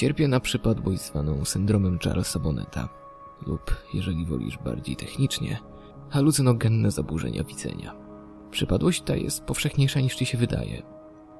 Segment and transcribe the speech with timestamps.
[0.00, 2.88] Cierpię na przypadłość zwaną syndromem Charlesa Bonneta
[3.46, 5.58] lub, jeżeli wolisz bardziej technicznie,
[6.10, 7.94] halucynogenne zaburzenia widzenia.
[8.50, 10.82] Przypadłość ta jest powszechniejsza niż ci się wydaje.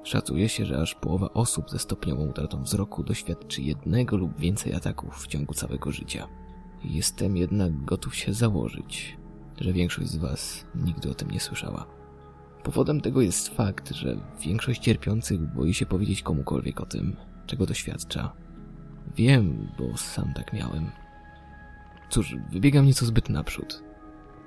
[0.03, 5.15] Szacuje się, że aż połowa osób ze stopniową utratą wzroku doświadczy jednego lub więcej ataków
[5.15, 6.27] w ciągu całego życia.
[6.83, 9.17] Jestem jednak gotów się założyć,
[9.61, 11.85] że większość z Was nigdy o tym nie słyszała.
[12.63, 17.15] Powodem tego jest fakt, że większość cierpiących boi się powiedzieć komukolwiek o tym,
[17.45, 18.40] czego doświadcza.
[19.15, 20.91] Wiem, bo sam tak miałem.
[22.09, 23.83] Cóż, wybiegam nieco zbyt naprzód.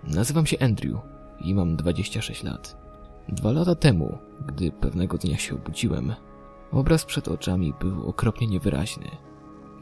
[0.04, 1.00] Nazywam się Andrew
[1.40, 2.76] i mam 26 lat.
[3.28, 6.14] Dwa lata temu, gdy pewnego dnia się obudziłem,
[6.72, 9.10] obraz przed oczami był okropnie niewyraźny.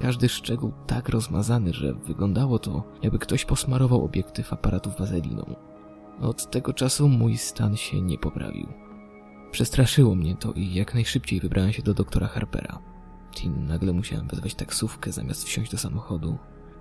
[0.01, 5.55] Każdy szczegół tak rozmazany, że wyglądało to, jakby ktoś posmarował obiektyw aparatu wazeliną.
[6.21, 8.67] Od tego czasu mój stan się nie poprawił.
[9.51, 12.79] Przestraszyło mnie to i jak najszybciej wybrałem się do doktora Harpera.
[13.45, 16.39] I nagle musiałem wezwać taksówkę zamiast wsiąść do samochodu,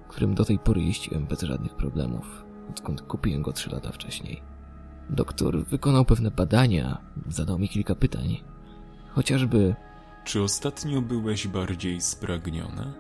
[0.08, 4.42] którym do tej pory jeździłem bez żadnych problemów, odkąd kupiłem go trzy lata wcześniej.
[5.10, 8.44] Doktor wykonał pewne badania, zadał mi kilka pytań.
[9.10, 9.76] Chociażby,
[10.26, 12.94] Czy ostatnio byłeś bardziej spragniony?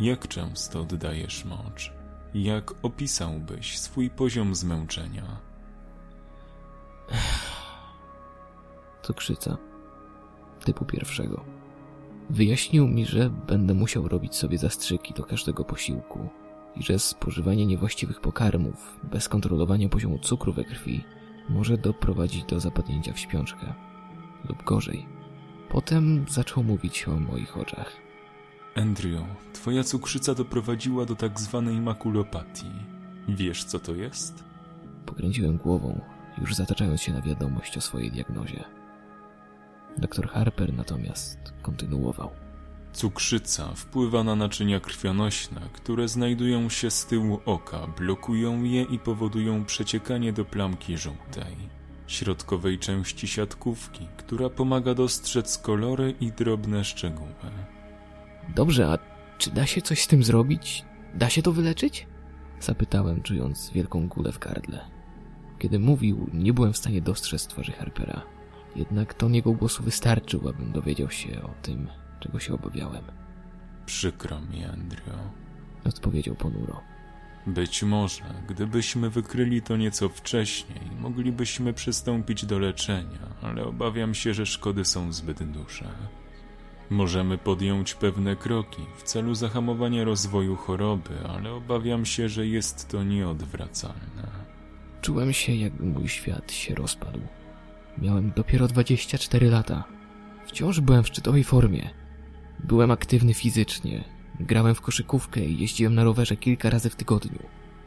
[0.00, 1.92] Jak często oddajesz mocz?
[2.34, 5.40] Jak opisałbyś swój poziom zmęczenia?
[9.02, 9.56] cukrzyca
[10.64, 11.44] typu pierwszego.
[12.30, 16.28] Wyjaśnił mi, że będę musiał robić sobie zastrzyki do każdego posiłku
[16.76, 21.04] i że spożywanie niewłaściwych pokarmów bez kontrolowania poziomu cukru we krwi
[21.48, 23.74] może doprowadzić do zapadnięcia w śpiączkę
[24.48, 25.06] lub gorzej.
[25.68, 27.92] Potem zaczął mówić o moich oczach.
[28.74, 32.70] Andrew, twoja cukrzyca doprowadziła do tak zwanej makulopatii.
[33.28, 34.44] Wiesz, co to jest?
[35.06, 36.00] Pokręciłem głową,
[36.38, 38.64] już zataczając się na wiadomość o swojej diagnozie.
[39.98, 42.30] Doktor Harper natomiast kontynuował.
[42.92, 49.64] Cukrzyca wpływa na naczynia krwionośne, które znajdują się z tyłu oka, blokują je i powodują
[49.64, 51.56] przeciekanie do plamki żółtej,
[52.06, 57.34] środkowej części siatkówki, która pomaga dostrzec kolory i drobne szczegóły.
[58.54, 58.98] Dobrze, a
[59.38, 60.84] czy da się coś z tym zrobić?
[61.14, 62.06] Da się to wyleczyć?
[62.60, 64.80] Zapytałem, czując wielką gulę w gardle.
[65.58, 68.33] Kiedy mówił, nie byłem w stanie dostrzec twarzy Harpera.
[68.76, 71.88] Jednak ton jego głosu wystarczył, abym dowiedział się o tym,
[72.20, 73.04] czego się obawiałem.
[73.86, 75.04] Przykro mi, Andrew.
[75.84, 76.80] Odpowiedział ponuro.
[77.46, 84.46] Być może, gdybyśmy wykryli to nieco wcześniej, moglibyśmy przystąpić do leczenia, ale obawiam się, że
[84.46, 85.88] szkody są zbyt duże.
[86.90, 93.04] Możemy podjąć pewne kroki w celu zahamowania rozwoju choroby, ale obawiam się, że jest to
[93.04, 94.44] nieodwracalne.
[95.00, 97.20] Czułem się, jakby mój świat się rozpadł.
[97.98, 99.84] Miałem dopiero 24 lata.
[100.46, 101.90] Wciąż byłem w szczytowej formie.
[102.64, 104.04] Byłem aktywny fizycznie,
[104.40, 107.38] grałem w koszykówkę i jeździłem na rowerze kilka razy w tygodniu.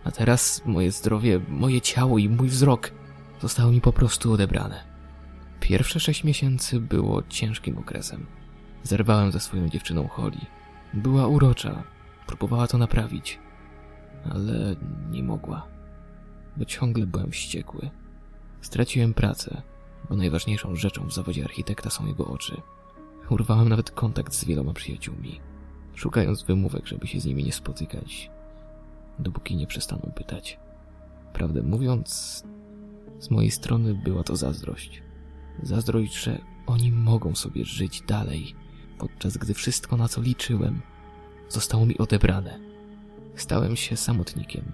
[0.04, 2.92] A teraz moje zdrowie, moje ciało i mój wzrok
[3.42, 4.84] zostały mi po prostu odebrane.
[5.60, 8.26] Pierwsze sześć miesięcy było ciężkim okresem.
[8.84, 10.46] Zerwałem ze swoją dziewczyną Holly.
[10.94, 11.84] Była urocza,
[12.28, 13.40] próbowała to naprawić,
[14.32, 14.76] ale
[15.12, 15.68] nie mogła,
[16.58, 17.90] bo ciągle byłem wściekły.
[18.62, 19.62] Straciłem pracę,
[20.10, 22.62] bo najważniejszą rzeczą w zawodzie architekta są jego oczy.
[23.30, 25.42] Urwałem nawet kontakt z wieloma przyjaciółmi,
[25.96, 28.32] szukając wymówek, żeby się z nimi nie spotykać,
[29.20, 30.60] dopóki nie przestaną pytać.
[31.34, 32.44] Prawdę mówiąc,
[33.20, 35.04] z mojej strony była to zazdrość.
[35.64, 38.56] Zazdrość, że oni mogą sobie żyć dalej,
[38.98, 40.82] podczas gdy wszystko, na co liczyłem,
[41.50, 42.60] zostało mi odebrane.
[43.36, 44.72] Stałem się samotnikiem.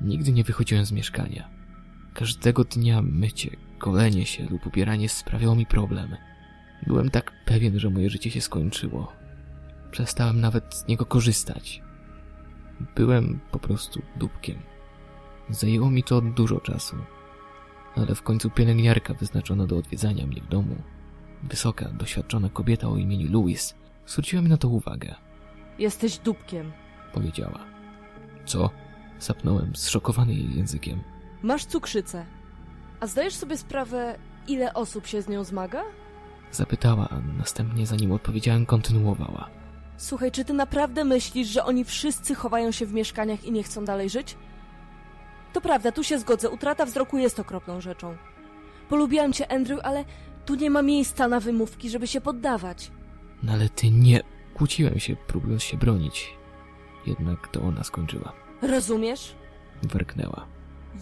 [0.00, 1.50] Nigdy nie wychodziłem z mieszkania.
[2.14, 6.16] Każdego dnia mycie, golenie się lub ubieranie sprawiało mi problem.
[6.86, 9.12] Byłem tak pewien, że moje życie się skończyło.
[9.90, 11.82] Przestałem nawet z niego korzystać.
[12.96, 14.58] Byłem po prostu dupkiem.
[15.50, 16.96] Zajęło mi to dużo czasu.
[17.96, 20.76] Ale w końcu pielęgniarka wyznaczona do odwiedzania mnie w domu,
[21.42, 23.74] wysoka, doświadczona kobieta o imieniu Louis,
[24.06, 25.14] zwróciła mi na to uwagę.
[25.78, 26.72] Jesteś dupkiem.
[27.12, 27.60] Powiedziała.
[28.44, 28.70] Co?
[29.18, 31.02] Sapnąłem, zszokowany jej językiem.
[31.42, 32.26] Masz cukrzycę.
[33.00, 34.18] A zdajesz sobie sprawę,
[34.48, 35.82] ile osób się z nią zmaga?
[36.50, 39.50] Zapytała, a następnie zanim odpowiedziałem, kontynuowała.
[39.96, 43.84] Słuchaj, czy ty naprawdę myślisz, że oni wszyscy chowają się w mieszkaniach i nie chcą
[43.84, 44.36] dalej żyć?
[45.52, 48.16] To prawda, tu się zgodzę, utrata wzroku jest okropną rzeczą.
[48.88, 50.04] Polubiłam cię, Andrew, ale
[50.46, 52.90] tu nie ma miejsca na wymówki, żeby się poddawać.
[53.42, 54.20] No ale ty nie...
[54.54, 56.34] Kłóciłem się, próbując się bronić.
[57.06, 58.32] Jednak to ona skończyła.
[58.62, 59.34] Rozumiesz?
[59.82, 60.46] Werknęła.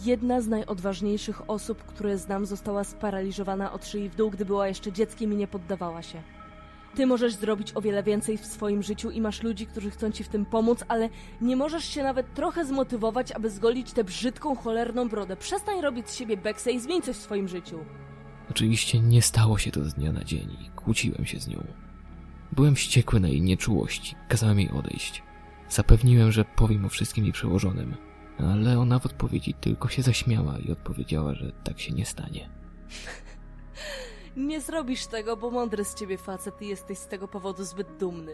[0.01, 4.93] Jedna z najodważniejszych osób, które znam, została sparaliżowana od szyi w dół, gdy była jeszcze
[4.93, 6.23] dzieckiem i nie poddawała się.
[6.95, 10.25] Ty możesz zrobić o wiele więcej w swoim życiu i masz ludzi, którzy chcą ci
[10.25, 11.09] w tym pomóc, ale
[11.41, 15.37] nie możesz się nawet trochę zmotywować, aby zgolić tę brzydką, cholerną brodę.
[15.37, 17.79] Przestań robić z siebie beksę i zmień coś w swoim życiu.
[18.51, 21.65] Oczywiście nie stało się to z dnia na dzień i kłóciłem się z nią.
[22.53, 25.23] Byłem wściekły na jej nieczułość, kazałem jej odejść.
[25.69, 27.95] Zapewniłem, że powiem o wszystkim jej przełożonym,
[28.51, 32.51] ale ona w odpowiedzi tylko się zaśmiała i odpowiedziała, że tak się nie stanie.
[34.37, 38.33] Nie zrobisz tego, bo mądry z ciebie facet i jesteś z tego powodu zbyt dumny.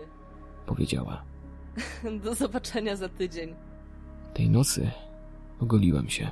[0.67, 1.25] Powiedziała.
[2.25, 3.55] Do zobaczenia za tydzień.
[4.35, 4.91] Tej nocy
[5.61, 6.31] ogoliłem się.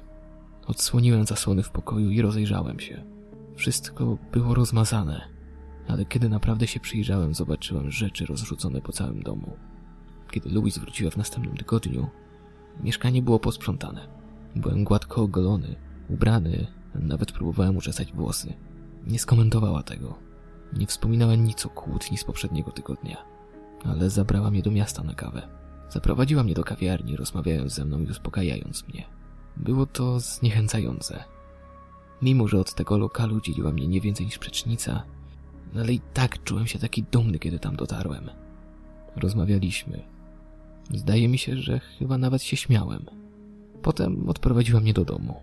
[0.67, 3.05] Odsłoniłem zasłony w pokoju i rozejrzałem się.
[3.56, 5.29] Wszystko było rozmazane,
[5.88, 9.56] ale kiedy naprawdę się przyjrzałem, zobaczyłem rzeczy rozrzucone po całym domu.
[10.31, 12.08] Kiedy Louis wróciła w następnym tygodniu,
[12.81, 14.08] mieszkanie było posprzątane.
[14.56, 15.76] Byłem gładko ogolony,
[16.08, 18.55] ubrany, nawet próbowałem uczesać włosy.
[19.06, 20.19] Nie skomentowała tego.
[20.73, 23.17] Nie wspominała nic o kłótni z poprzedniego tygodnia.
[23.84, 25.49] Ale zabrała mnie do miasta na kawę.
[25.88, 29.05] Zaprowadziła mnie do kawiarni, rozmawiając ze mną i uspokajając mnie.
[29.56, 31.25] Było to zniechęcające.
[32.22, 35.02] Mimo, że od tego lokalu dzieliła mnie nie więcej niż przecznica,
[35.75, 38.31] ale i tak czułem się taki dumny, kiedy tam dotarłem.
[39.17, 40.15] Rozmawialiśmy.
[40.94, 43.06] Zdaje mi się, że chyba nawet się śmiałem.
[43.82, 45.34] Potem odprowadziła mnie do domu.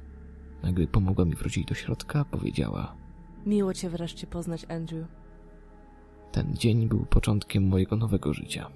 [0.61, 2.95] A gdy pomogła mi wrócić do środka, powiedziała:
[3.45, 5.07] Miło cię wreszcie poznać, Andrew.
[6.31, 8.69] Ten dzień był początkiem mojego nowego życia.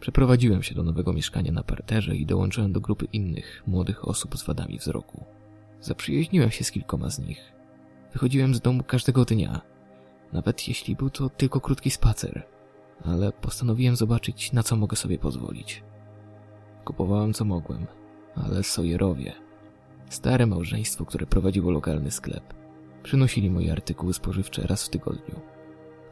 [0.00, 4.44] Przeprowadziłem się do nowego mieszkania na parterze i dołączyłem do grupy innych, młodych osób z
[4.44, 5.24] wadami wzroku.
[5.80, 7.52] Zaprzyjaźniłem się z kilkoma z nich.
[8.12, 9.60] Wychodziłem z domu każdego dnia,
[10.32, 12.46] nawet jeśli był to tylko krótki spacer,
[13.04, 15.82] ale postanowiłem zobaczyć, na co mogę sobie pozwolić.
[16.84, 17.86] Kupowałem co mogłem,
[18.34, 19.32] ale Sawyerowie,
[20.08, 22.54] stare małżeństwo, które prowadziło lokalny sklep,
[23.02, 25.40] przynosili moje artykuły spożywcze raz w tygodniu.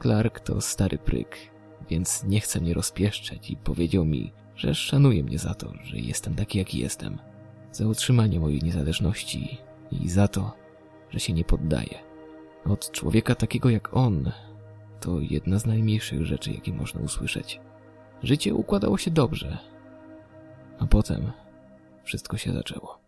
[0.02, 1.36] Clark to stary pryk,
[1.90, 6.34] więc nie chce mnie rozpieszczać i powiedział mi, że szanuje mnie za to, że jestem
[6.34, 7.18] taki, jaki jestem,
[7.72, 9.58] za utrzymanie mojej niezależności
[9.90, 10.52] i za to,
[11.10, 11.98] że się nie poddaję.
[12.64, 14.32] Od człowieka takiego jak on,
[15.00, 17.60] to jedna z najmniejszych rzeczy, jakie można usłyszeć.
[18.22, 19.58] Życie układało się dobrze,
[20.78, 21.32] a potem
[22.04, 22.98] wszystko się zaczęło.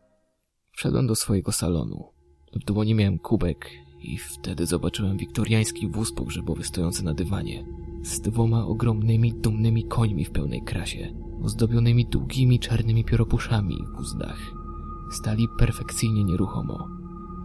[0.72, 2.04] Wszedłem do swojego salonu.
[2.52, 3.70] W dłoni miałem kubek
[4.00, 7.64] i wtedy zobaczyłem wiktoriański wóz pogrzebowy stojący na dywanie
[8.02, 14.38] z dwoma ogromnymi, dumnymi końmi w pełnej krasie, ozdobionymi długimi czarnymi pióropuszami w uzdach.
[15.12, 16.88] Stali perfekcyjnie nieruchomo,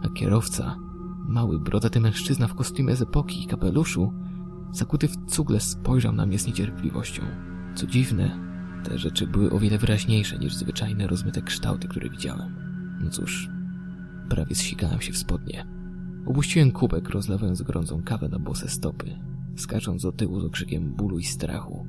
[0.03, 0.79] a kierowca,
[1.27, 4.13] mały, brodaty mężczyzna w kostiumie z epoki i kapeluszu,
[4.73, 7.21] zakuty w cugle spojrzał na mnie z niecierpliwością.
[7.75, 8.39] Co dziwne,
[8.83, 12.55] te rzeczy były o wiele wyraźniejsze niż zwyczajne rozmyte kształty, które widziałem.
[13.03, 13.49] No cóż,
[14.29, 15.67] prawie zsikałem się w spodnie.
[16.25, 19.19] Upuściłem kubek, rozlewając gorącą kawę na bose stopy,
[19.55, 21.87] skacząc do tyłu z okrzykiem bólu i strachu.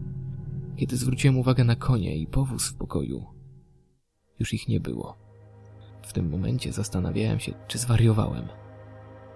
[0.77, 3.27] Kiedy zwróciłem uwagę na konie i powóz w pokoju,
[4.41, 5.17] już ich nie było.
[6.03, 8.45] W tym momencie zastanawiałem się, czy zwariowałem.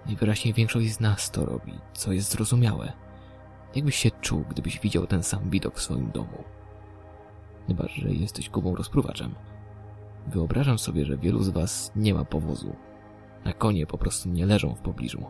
[0.05, 3.08] Najwyraźniej większość z nas to robi, co jest zrozumiałe.
[3.75, 6.43] Jakbyś się czuł, gdybyś widział ten sam widok w swoim domu?
[7.67, 9.35] Chyba, że jesteś kubą rozpruwaczem.
[10.27, 12.75] Wyobrażam sobie, że wielu z was nie ma powozu,
[13.43, 15.25] a konie po prostu nie leżą w pobliżu.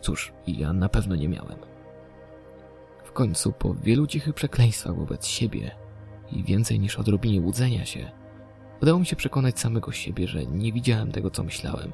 [0.00, 1.58] Cóż, ja na pewno nie miałem.
[3.04, 5.70] W końcu, po wielu cichych przekleństwach wobec siebie
[6.32, 8.10] i więcej niż odrobinie łudzenia się,
[8.82, 11.92] udało mi się przekonać samego siebie, że nie widziałem tego, co myślałem,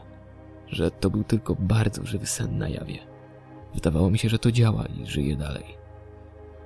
[0.66, 3.13] że to był tylko bardzo żywy sen na jawie.
[3.74, 5.64] Wydawało mi się, że to działa i żyje dalej.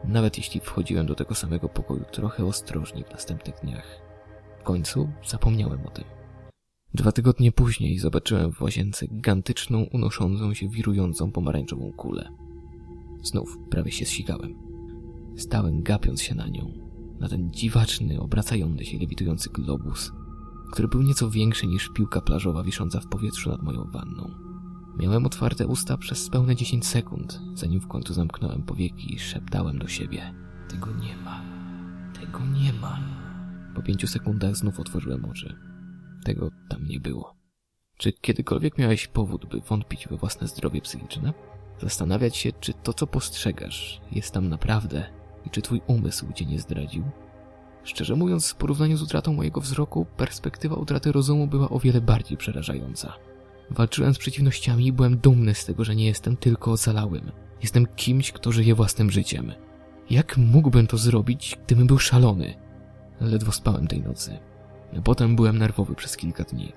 [0.04, 4.00] Nawet jeśli wchodziłem do tego samego pokoju trochę ostrożniej w następnych dniach.
[4.60, 6.04] W końcu zapomniałem o tym.
[6.94, 12.28] Dwa tygodnie później zobaczyłem w łazience gigantyczną, unoszącą się, wirującą pomarańczową kulę.
[13.22, 14.54] Znów prawie się zsikałem.
[15.36, 16.72] Stałem gapiąc się na nią,
[17.20, 20.12] na ten dziwaczny, obracający się, lewitujący globus,
[20.72, 24.47] który był nieco większy niż piłka plażowa wisząca w powietrzu nad moją wanną.
[24.96, 29.88] Miałem otwarte usta przez pełne 10 sekund, zanim w końcu zamknąłem powieki i szeptałem do
[29.88, 30.34] siebie.
[30.68, 31.42] Tego nie ma.
[32.20, 33.00] Tego nie ma.
[33.74, 35.56] Po pięciu sekundach znów otworzyłem oczy.
[36.24, 37.36] Tego tam nie było.
[37.96, 41.32] Czy kiedykolwiek miałeś powód, by wątpić we własne zdrowie psychiczne?
[41.80, 45.04] Zastanawiać się, czy to, co postrzegasz, jest tam naprawdę
[45.46, 47.04] i czy twój umysł cię nie zdradził?
[47.84, 52.36] Szczerze mówiąc, w porównaniu z utratą mojego wzroku, perspektywa utraty rozumu była o wiele bardziej
[52.36, 53.12] przerażająca.
[53.70, 57.32] Walczyłem z przeciwnościami i byłem dumny z tego, że nie jestem tylko ocalałym.
[57.62, 59.52] Jestem kimś, kto żyje własnym życiem.
[60.10, 62.54] Jak mógłbym to zrobić, gdybym był szalony?
[63.20, 64.38] Ledwo spałem tej nocy.
[65.04, 66.72] Potem byłem nerwowy przez kilka dni.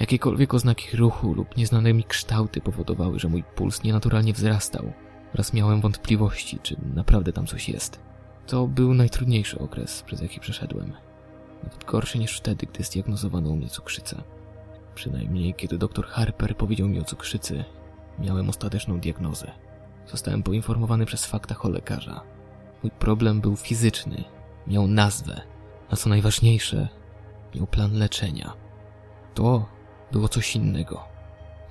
[0.00, 4.92] Jakiekolwiek oznaki ruchu lub nieznane mi kształty powodowały, że mój puls nienaturalnie wzrastał,
[5.34, 8.00] Raz miałem wątpliwości, czy naprawdę tam coś jest.
[8.46, 10.92] To był najtrudniejszy okres, przez jaki przeszedłem.
[11.62, 14.22] Nawet gorszy niż wtedy, gdy zdiagnozowano u mnie cukrzycę.
[14.94, 17.64] Przynajmniej kiedy doktor Harper powiedział mi o cukrzycy,
[18.18, 19.52] miałem ostateczną diagnozę.
[20.06, 22.20] Zostałem poinformowany przez faktach o lekarza.
[22.82, 24.24] Mój problem był fizyczny,
[24.66, 25.40] miał nazwę,
[25.90, 26.88] a co najważniejsze,
[27.54, 28.52] miał plan leczenia.
[29.34, 29.68] To
[30.12, 31.04] było coś innego.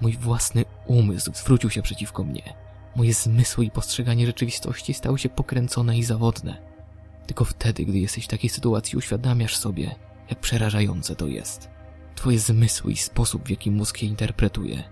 [0.01, 2.53] Mój własny umysł zwrócił się przeciwko mnie.
[2.95, 6.71] Moje zmysły i postrzeganie rzeczywistości stały się pokręcone i zawodne.
[7.27, 9.95] Tylko wtedy, gdy jesteś w takiej sytuacji, uświadamiasz sobie,
[10.29, 11.69] jak przerażające to jest.
[12.15, 14.83] Twoje zmysły i sposób, w jaki mózg je interpretuje,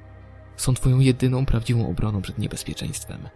[0.58, 3.30] są twoją jedyną prawdziwą obroną przed niebezpieczeństwem.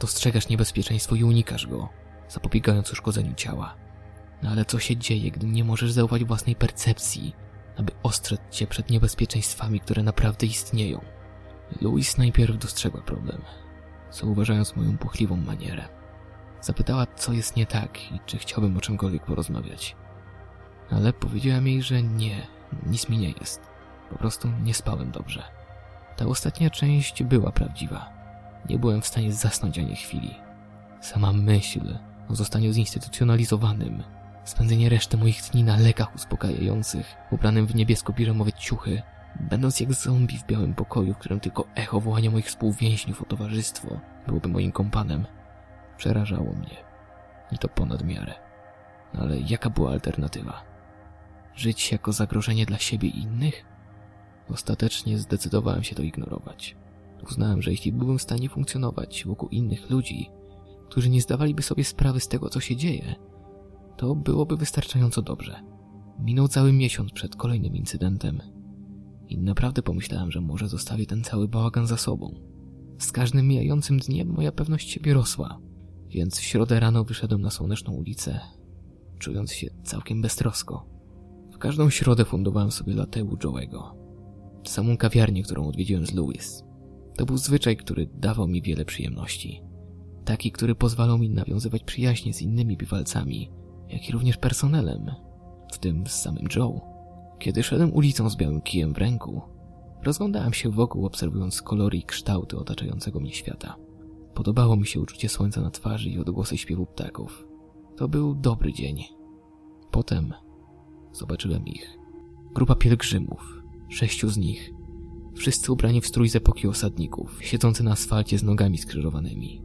[0.00, 1.88] Dostrzegasz niebezpieczeństwo i unikasz go,
[2.28, 3.74] zapobiegając uszkodzeniu ciała.
[4.42, 7.34] No ale co się dzieje, gdy nie możesz zaufać własnej percepcji,
[7.76, 11.00] aby ostrzec cię przed niebezpieczeństwami, które naprawdę istnieją?
[11.80, 13.42] Louis najpierw dostrzegła problem,
[14.10, 15.88] zauważając moją puchliwą manierę.
[16.60, 19.96] Zapytała, co jest nie tak i czy chciałbym o czymkolwiek porozmawiać.
[20.90, 22.46] Ale powiedziałem jej, że nie,
[22.86, 23.60] nic mi nie jest.
[24.10, 25.42] Po prostu nie spałem dobrze.
[26.16, 28.10] Ta ostatnia część była prawdziwa.
[28.68, 30.34] Nie byłem w stanie zasnąć ani chwili.
[31.00, 31.98] Sama myśl
[32.28, 34.02] o zostaniu zinstytucjonalizowanym,
[34.44, 39.02] spędzenie reszty moich dni na lekach uspokajających, ubranym w niebiesko-piżamowe ciuchy,
[39.40, 44.00] będąc jak zombie w białym pokoju, w którym tylko echo wołania moich współwięźniów o towarzystwo
[44.26, 45.26] byłoby moim kompanem,
[45.96, 46.76] przerażało mnie.
[47.52, 48.34] I to ponad miarę.
[49.18, 50.71] Ale jaka była alternatywa?
[51.56, 53.64] Żyć jako zagrożenie dla siebie i innych?
[54.48, 56.76] Ostatecznie zdecydowałem się to ignorować.
[57.30, 60.30] Uznałem, że jeśli byłbym w stanie funkcjonować wokół innych ludzi,
[60.88, 63.14] którzy nie zdawaliby sobie sprawy z tego, co się dzieje,
[63.96, 65.60] to byłoby wystarczająco dobrze.
[66.18, 68.40] Minął cały miesiąc przed kolejnym incydentem
[69.28, 72.34] i naprawdę pomyślałem, że może zostawię ten cały bałagan za sobą.
[72.98, 75.58] Z każdym mijającym dniem moja pewność siebie rosła,
[76.08, 78.40] więc w środę rano wyszedłem na słoneczną ulicę,
[79.18, 80.91] czując się całkiem beztrosko.
[81.62, 83.82] Każdą środę fundowałem sobie latę u Joe'ego.
[84.64, 86.64] Samą kawiarnię, którą odwiedziłem z Louis.
[87.16, 89.62] To był zwyczaj, który dawał mi wiele przyjemności.
[90.24, 93.50] Taki, który pozwalał mi nawiązywać przyjaźnie z innymi biwalcami,
[93.88, 95.10] jak i również personelem,
[95.72, 96.80] w tym z samym Joe.
[97.38, 99.42] Kiedy szedłem ulicą z białym kijem w ręku,
[100.04, 103.76] rozglądałem się wokół, obserwując kolory i kształty otaczającego mnie świata.
[104.34, 107.46] Podobało mi się uczucie słońca na twarzy i odgłosy śpiewu ptaków.
[107.96, 109.04] To był dobry dzień.
[109.90, 110.34] Potem
[111.12, 111.98] zobaczyłem ich.
[112.54, 114.70] Grupa pielgrzymów, sześciu z nich,
[115.34, 119.62] wszyscy ubrani w strój z epoki osadników, siedzący na asfalcie z nogami skrzyżowanymi.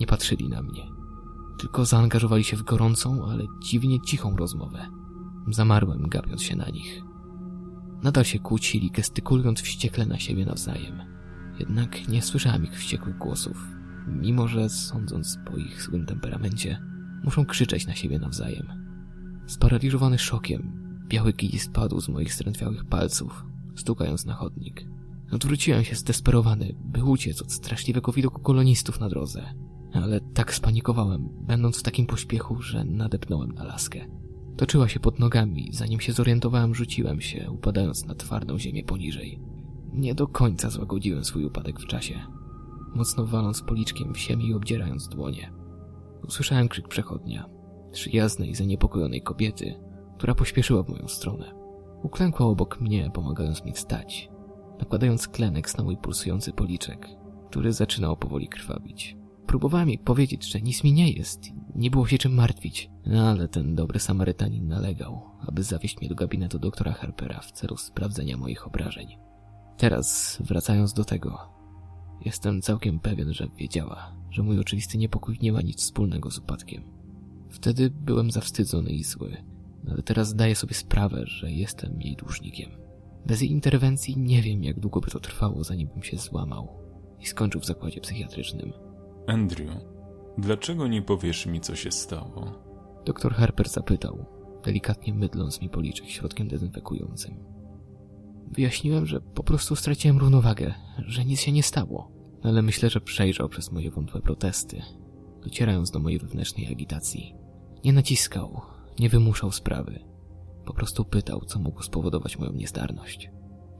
[0.00, 0.82] Nie patrzyli na mnie,
[1.58, 4.86] tylko zaangażowali się w gorącą, ale dziwnie cichą rozmowę.
[5.50, 7.02] Zamarłem, gapiąc się na nich.
[8.02, 11.02] Nadal się kłócili, gestykulując wściekle na siebie nawzajem.
[11.58, 13.66] Jednak nie słyszałem ich wściekłych głosów,
[14.08, 16.82] mimo że, sądząc po ich złym temperamencie,
[17.24, 18.81] muszą krzyczeć na siebie nawzajem.
[19.46, 20.72] Sparaliżowany szokiem,
[21.08, 23.44] biały kij spadł z moich strętwiałych palców,
[23.76, 24.86] stukając na chodnik.
[25.32, 29.54] Odwróciłem się zdesperowany, by uciec od straszliwego widoku kolonistów na drodze.
[29.92, 34.00] Ale tak spanikowałem, będąc w takim pośpiechu, że nadepnąłem na laskę.
[34.56, 39.40] Toczyła się pod nogami, zanim się zorientowałem, rzuciłem się, upadając na twardą ziemię poniżej.
[39.92, 42.20] Nie do końca złagodziłem swój upadek w czasie,
[42.94, 45.52] mocno waląc policzkiem w ziemię i obdzierając dłonie.
[46.28, 47.48] Usłyszałem krzyk przechodnia,
[47.92, 49.74] przyjaznej zaniepokojonej kobiety,
[50.16, 51.54] która pośpieszyła w moją stronę.
[52.02, 54.30] Uklękła obok mnie, pomagając mi wstać,
[54.78, 57.08] nakładając klenek na mój pulsujący policzek,
[57.50, 59.16] który zaczynał powoli krwawić.
[59.46, 61.40] Próbowałem jej powiedzieć, że nic mi nie jest,
[61.74, 66.14] nie było się czym martwić, no ale ten dobry Samarytanin nalegał, aby zawieźć mnie do
[66.14, 69.06] gabinetu doktora Harpera w celu sprawdzenia moich obrażeń.
[69.76, 71.38] Teraz, wracając do tego,
[72.24, 76.91] jestem całkiem pewien, że wiedziała, że mój oczywisty niepokój nie ma nic wspólnego z upadkiem.
[77.52, 79.36] Wtedy byłem zawstydzony i zły,
[79.90, 82.70] ale teraz zdaję sobie sprawę, że jestem jej dłużnikiem.
[83.26, 86.68] Bez jej interwencji nie wiem, jak długo by to trwało, zanim bym się złamał
[87.20, 88.72] i skończył w zakładzie psychiatrycznym.
[89.26, 89.70] Andrew,
[90.38, 92.52] dlaczego nie powiesz mi, co się stało?
[93.04, 94.26] Doktor Harper zapytał,
[94.64, 97.34] delikatnie mydląc mi policzek środkiem dezynfekującym.
[98.50, 103.48] Wyjaśniłem, że po prostu straciłem równowagę, że nic się nie stało, ale myślę, że przejrzał
[103.48, 104.82] przez moje wątłe protesty,
[105.44, 107.41] docierając do mojej wewnętrznej agitacji.
[107.84, 108.60] Nie naciskał,
[108.98, 110.04] nie wymuszał sprawy.
[110.66, 113.30] Po prostu pytał, co mogło spowodować moją niezdarność.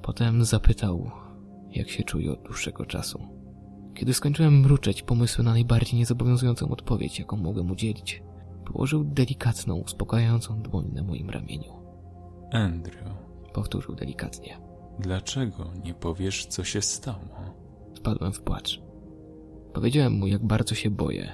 [0.02, 1.10] Potem zapytał,
[1.70, 3.20] jak się czuję od dłuższego czasu.
[3.94, 8.22] Kiedy skończyłem mruczeć pomysły na najbardziej niezobowiązującą odpowiedź, jaką mogłem udzielić,
[8.66, 11.72] położył delikatną, uspokajającą dłoń na moim ramieniu.
[12.52, 13.04] Andrew,
[13.54, 14.58] Powtórzył delikatnie.
[14.98, 17.24] dlaczego nie powiesz, co się stało?
[17.96, 18.82] Wpadłem w płacz.
[19.74, 21.32] Powiedziałem mu, jak bardzo się boję.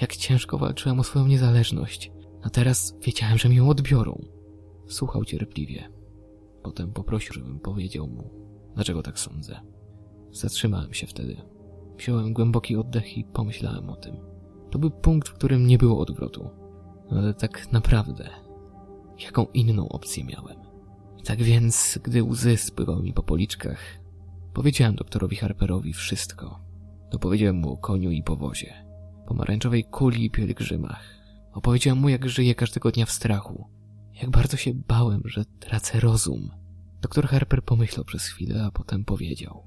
[0.00, 2.12] Jak ciężko walczyłem o swoją niezależność.
[2.42, 4.24] A teraz wiedziałem, że mi ją odbiorą.
[4.88, 5.90] Słuchał cierpliwie.
[6.62, 8.30] Potem poprosił, żebym powiedział mu,
[8.74, 9.60] dlaczego tak sądzę.
[10.30, 11.36] Zatrzymałem się wtedy.
[11.98, 14.16] Wziąłem głęboki oddech i pomyślałem o tym.
[14.70, 16.50] To był punkt, w którym nie było odwrotu.
[17.10, 18.28] Ale tak naprawdę,
[19.24, 20.56] jaką inną opcję miałem?
[21.24, 23.78] Tak więc, gdy łzy spływały mi po policzkach,
[24.54, 26.60] powiedziałem doktorowi Harperowi wszystko.
[27.10, 28.85] Dopowiedziałem mu o koniu i powozie,
[29.26, 31.16] pomarańczowej kuli i pielgrzymach.
[31.52, 33.66] Opowiedziałem mu, jak żyję każdego dnia w strachu.
[34.22, 36.50] Jak bardzo się bałem, że tracę rozum.
[37.00, 39.62] Doktor Harper pomyślał przez chwilę, a potem powiedział.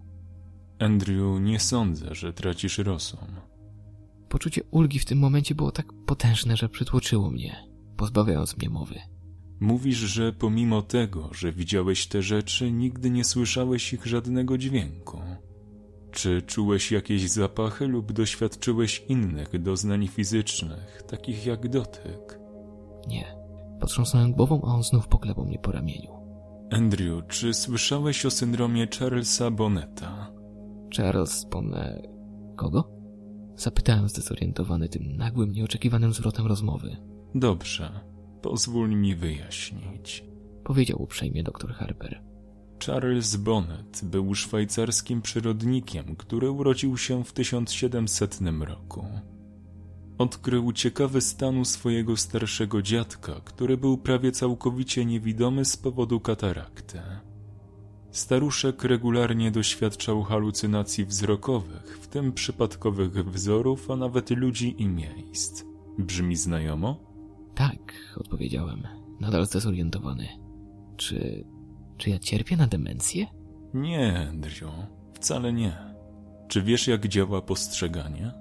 [0.79, 3.27] Andrew, nie sądzę, że tracisz rozum.
[4.29, 7.55] Poczucie ulgi w tym momencie było tak potężne, że przytłoczyło mnie,
[7.97, 8.99] pozbawiając mnie mowy.
[9.59, 15.21] Mówisz, że pomimo tego, że widziałeś te rzeczy, nigdy nie słyszałeś ich żadnego dźwięku.
[16.11, 22.39] Czy czułeś jakieś zapachy lub doświadczyłeś innych doznań fizycznych, takich jak dotyk?
[23.07, 23.39] Nie.
[23.79, 26.11] Potrząsnąłem głową, a on znów poklepał mnie po ramieniu.
[26.71, 30.31] Andrew, czy słyszałeś o syndromie Charlesa Bonneta?
[30.97, 32.07] Charles Bonnet...
[32.55, 32.91] Kogo?
[33.55, 36.97] Zapytałem zdezorientowany tym nagłym, nieoczekiwanym zwrotem rozmowy.
[37.35, 37.99] Dobrze,
[38.41, 40.25] pozwól mi wyjaśnić.
[40.63, 42.28] Powiedział uprzejmie doktor Harper.
[42.85, 49.05] Charles Bonnet był szwajcarskim przyrodnikiem, który urodził się w 1700 roku.
[50.17, 57.01] Odkrył ciekawy stan u swojego starszego dziadka, który był prawie całkowicie niewidomy z powodu katarakty.
[58.11, 65.63] Staruszek regularnie doświadczał halucynacji wzrokowych, w tym przypadkowych wzorów, a nawet ludzi i miejsc.
[65.97, 66.99] Brzmi znajomo?
[67.55, 68.83] Tak, odpowiedziałem,
[69.19, 70.27] nadal zdezorientowany.
[70.97, 71.45] Czy.
[71.99, 73.25] Czy ja cierpię na demencję?
[73.73, 74.71] Nie, Andrew,
[75.13, 75.77] wcale nie.
[76.47, 78.31] Czy wiesz, jak działa postrzeganie?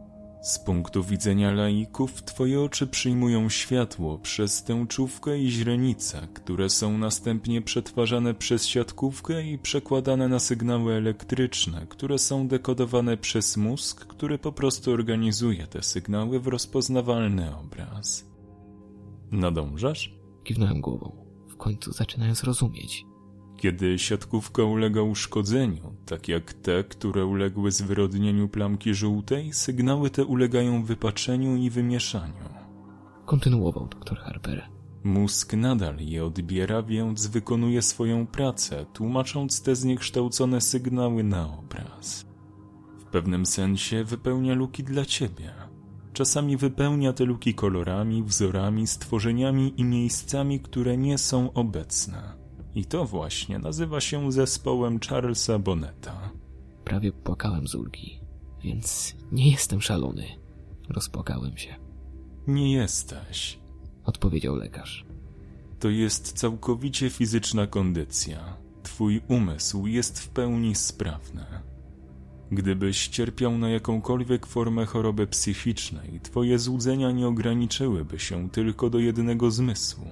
[0.42, 7.62] Z punktu widzenia laików, twoje oczy przyjmują światło przez tęczówkę i źrenicę, które są następnie
[7.62, 14.52] przetwarzane przez siatkówkę i przekładane na sygnały elektryczne, które są dekodowane przez mózg, który po
[14.52, 18.26] prostu organizuje te sygnały w rozpoznawalny obraz.
[19.30, 20.14] Nadążasz?
[20.44, 23.07] Kiwnąłem głową, w końcu zaczynając rozumieć.
[23.58, 30.84] Kiedy siatkówka ulega uszkodzeniu, tak jak te, które uległy zwyrodnieniu plamki żółtej, sygnały te ulegają
[30.84, 32.48] wypaczeniu i wymieszaniu.
[33.26, 34.68] Kontynuował doktor Harper.
[35.04, 42.26] Mózg nadal je odbiera, więc wykonuje swoją pracę, tłumacząc te zniekształcone sygnały na obraz.
[42.98, 45.52] W pewnym sensie wypełnia luki dla ciebie.
[46.12, 52.37] Czasami wypełnia te luki kolorami, wzorami, stworzeniami i miejscami, które nie są obecne.
[52.74, 56.30] I to właśnie nazywa się zespołem Charlesa Bonneta.
[56.84, 58.20] Prawie płakałem z ulgi,
[58.62, 60.24] więc nie jestem szalony.
[60.88, 61.74] Rozpłakałem się.
[62.46, 63.58] Nie jesteś,
[64.04, 65.06] odpowiedział lekarz.
[65.78, 68.56] To jest całkowicie fizyczna kondycja.
[68.82, 71.44] Twój umysł jest w pełni sprawny.
[72.50, 79.50] Gdybyś cierpiał na jakąkolwiek formę choroby psychicznej, twoje złudzenia nie ograniczyłyby się tylko do jednego
[79.50, 80.06] zmysłu.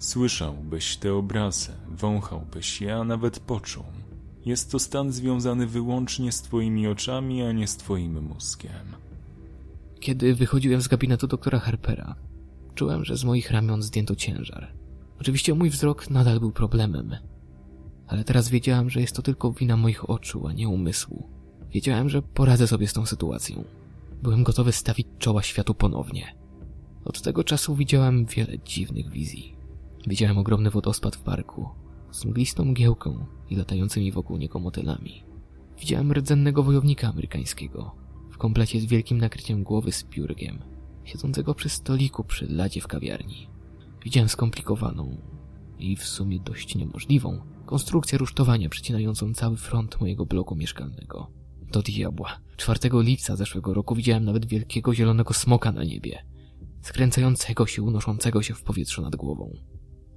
[0.00, 3.84] Słyszałbyś te obrazy, wąchałbyś je, a nawet poczuł.
[4.44, 8.94] Jest to stan związany wyłącznie z twoimi oczami, a nie z twoim mózgiem.
[10.00, 12.14] Kiedy wychodziłem z gabinetu doktora Harpera,
[12.74, 14.72] czułem, że z moich ramion zdjęto ciężar.
[15.20, 17.16] Oczywiście mój wzrok nadal był problemem,
[18.06, 21.28] ale teraz wiedziałem, że jest to tylko wina moich oczu, a nie umysłu.
[21.70, 23.64] Wiedziałem, że poradzę sobie z tą sytuacją.
[24.22, 26.34] Byłem gotowy stawić czoła światu ponownie.
[27.04, 29.59] Od tego czasu widziałem wiele dziwnych wizji.
[30.06, 31.68] Widziałem ogromny wodospad w parku,
[32.10, 35.24] z mglistą mgiełką i latającymi wokół niego motylami.
[35.80, 37.94] Widziałem rdzennego wojownika amerykańskiego,
[38.30, 40.58] w komplecie z wielkim nakryciem głowy z piórgiem,
[41.04, 43.48] siedzącego przy stoliku przy ladzie w kawiarni.
[44.04, 45.16] Widziałem skomplikowaną
[45.78, 51.30] i w sumie dość niemożliwą konstrukcję rusztowania przecinającą cały front mojego bloku mieszkalnego.
[51.72, 52.40] Do diabła.
[52.56, 56.26] 4 lipca zeszłego roku widziałem nawet wielkiego zielonego smoka na niebie,
[56.82, 59.52] skręcającego się, unoszącego się w powietrzu nad głową.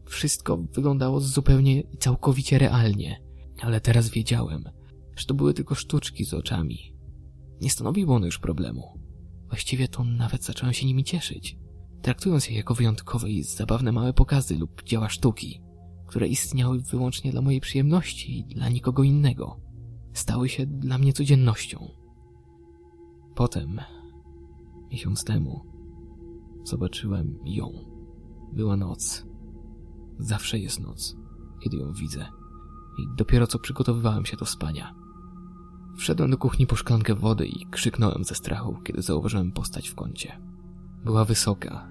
[0.06, 3.22] Wszystko wyglądało zupełnie i całkowicie realnie,
[3.62, 4.64] ale teraz wiedziałem,
[5.16, 6.96] że to były tylko sztuczki z oczami.
[7.62, 9.00] Nie stanowiło one już problemu.
[9.48, 11.58] Właściwie to nawet zacząłem się nimi cieszyć,
[12.02, 15.62] traktując je jako wyjątkowe i zabawne małe pokazy lub dzieła sztuki,
[16.08, 19.60] które istniały wyłącznie dla mojej przyjemności i dla nikogo innego.
[20.14, 21.90] Stały się dla mnie codziennością.
[23.36, 23.82] Potem,
[24.92, 25.66] miesiąc temu,
[26.64, 27.72] zobaczyłem ją.
[28.54, 29.26] Była noc
[30.20, 31.16] Zawsze jest noc,
[31.60, 32.26] kiedy ją widzę.
[33.00, 34.96] I dopiero co przygotowywałem się do spania.
[35.98, 40.40] Wszedłem do kuchni po szklankę wody i krzyknąłem ze strachu, kiedy zauważyłem postać w kącie.
[41.04, 41.90] Była wysoka.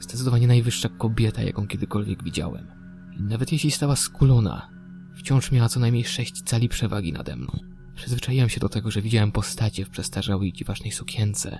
[0.00, 2.66] Zdecydowanie najwyższa kobieta, jaką kiedykolwiek widziałem.
[3.18, 4.70] I nawet jeśli stała skulona,
[5.16, 7.58] wciąż miała co najmniej sześć cali przewagi nade mną.
[7.94, 11.58] Przyzwyczaiłem się do tego, że widziałem postacie w przestarzałej dziwacznej sukience,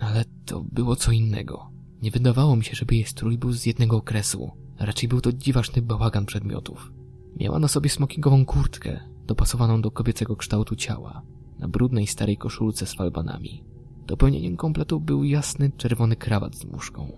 [0.00, 1.70] ale to było co innego.
[2.02, 4.50] Nie wydawało mi się, żeby jej strój był z jednego okresu,
[4.80, 6.92] raczej był to dziwaczny bałagan przedmiotów.
[7.36, 11.22] Miała na sobie smokingową kurtkę, dopasowaną do kobiecego kształtu ciała,
[11.58, 13.64] na brudnej starej koszulce z falbanami.
[14.06, 17.12] Dopełnieniem kompletu był jasny czerwony krawat z muszką.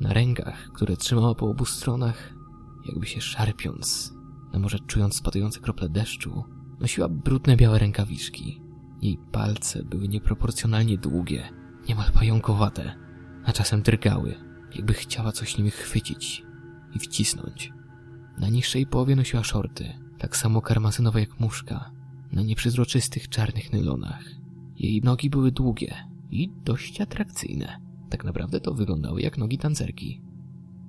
[0.00, 2.34] Na rękach, które trzymała po obu stronach,
[2.86, 4.14] jakby się szarpiąc,
[4.52, 6.44] a może czując spadające krople deszczu,
[6.80, 8.62] nosiła brudne białe rękawiczki.
[9.02, 11.48] Jej palce były nieproporcjonalnie długie,
[11.88, 12.94] niemal pająkowate,
[13.44, 14.34] a czasem drgały,
[14.74, 16.44] jakby chciała coś nimi chwycić
[16.94, 17.72] i wcisnąć.
[18.38, 21.90] Na niższej połowie nosiła szorty, tak samo karmazynowe jak muszka,
[22.32, 24.24] na nieprzezroczystych czarnych nylonach.
[24.76, 25.94] Jej nogi były długie
[26.30, 27.80] i dość atrakcyjne.
[28.10, 30.22] Tak naprawdę to wyglądały jak nogi tancerki.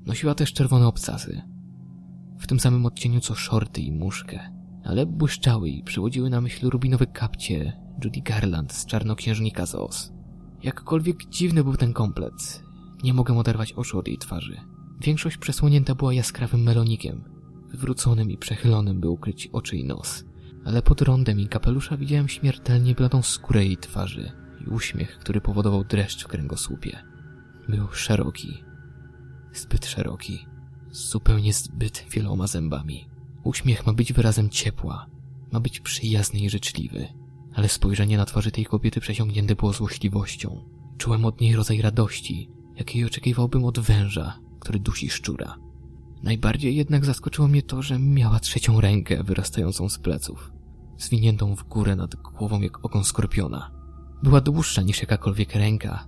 [0.05, 1.41] Nosiła też czerwone obcasy.
[2.39, 4.39] W tym samym odcieniu co szorty i muszkę,
[4.83, 10.13] ale błyszczały i przywodziły na myśl rubinowe kapcie Judy Garland z Czarnoksiężnika z Oz.
[10.63, 12.63] Jakkolwiek dziwny był ten komplet,
[13.03, 14.72] nie mogę oderwać oczu od jej twarzy.
[15.03, 17.23] Większość przesłonięta była jaskrawym melonikiem,
[17.69, 20.25] wywróconym i przechylonym, by ukryć oczy i nos.
[20.65, 24.31] Ale pod rondem i kapelusza widziałem śmiertelnie bladą skórę jej twarzy
[24.67, 26.99] i uśmiech, który powodował dreszcz w kręgosłupie.
[27.69, 28.63] Był szeroki.
[29.53, 30.45] Zbyt szeroki.
[30.91, 33.09] Zupełnie zbyt wieloma zębami.
[33.43, 35.05] Uśmiech ma być wyrazem ciepła.
[35.51, 37.07] Ma być przyjazny i życzliwy.
[37.53, 40.69] Ale spojrzenie na twarzy tej kobiety przesiągnięte było złośliwością.
[40.97, 45.55] Czułem od niej rodzaj radości, jakiej oczekiwałbym od węża, który dusi szczura.
[46.23, 50.51] Najbardziej jednak zaskoczyło mnie to, że miała trzecią rękę wyrastającą z pleców,
[50.97, 53.71] zwiniętą w górę nad głową jak ogon skorpiona.
[54.23, 56.07] Była dłuższa niż jakakolwiek ręka.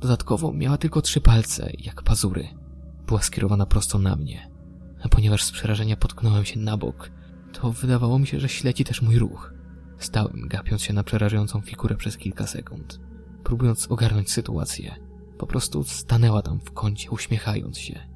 [0.00, 2.48] Dodatkowo miała tylko trzy palce, jak pazury.
[3.06, 4.50] Była skierowana prosto na mnie.
[5.02, 7.10] A ponieważ z przerażenia potknąłem się na bok,
[7.52, 9.54] to wydawało mi się, że śledzi też mój ruch.
[9.98, 13.00] Stałem, gapiąc się na przerażającą figurę przez kilka sekund,
[13.44, 15.11] próbując ogarnąć sytuację.
[15.42, 18.12] Po prostu stanęła tam w kącie, uśmiechając się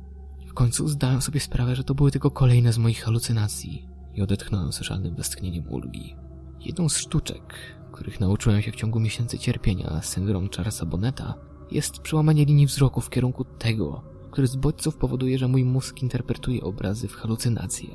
[0.57, 4.81] końcu zdałem sobie sprawę, że to były tylko kolejne z moich halucynacji i odetchnąłem z
[4.81, 6.17] żalnym westchnieniem ulgi.
[6.61, 7.55] Jedną z sztuczek,
[7.93, 11.35] których nauczyłem się w ciągu miesięcy cierpienia syndrom Charlesa Boneta,
[11.71, 16.63] jest przełamanie linii wzroku w kierunku tego, który z bodźców powoduje, że mój mózg interpretuje
[16.63, 17.89] obrazy w halucynacje.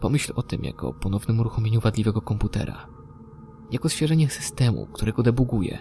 [0.00, 2.86] Pomyśl o tym jako o ponownym uruchomieniu wadliwego komputera.
[3.70, 5.78] Jako świeżenie systemu, którego debuguję.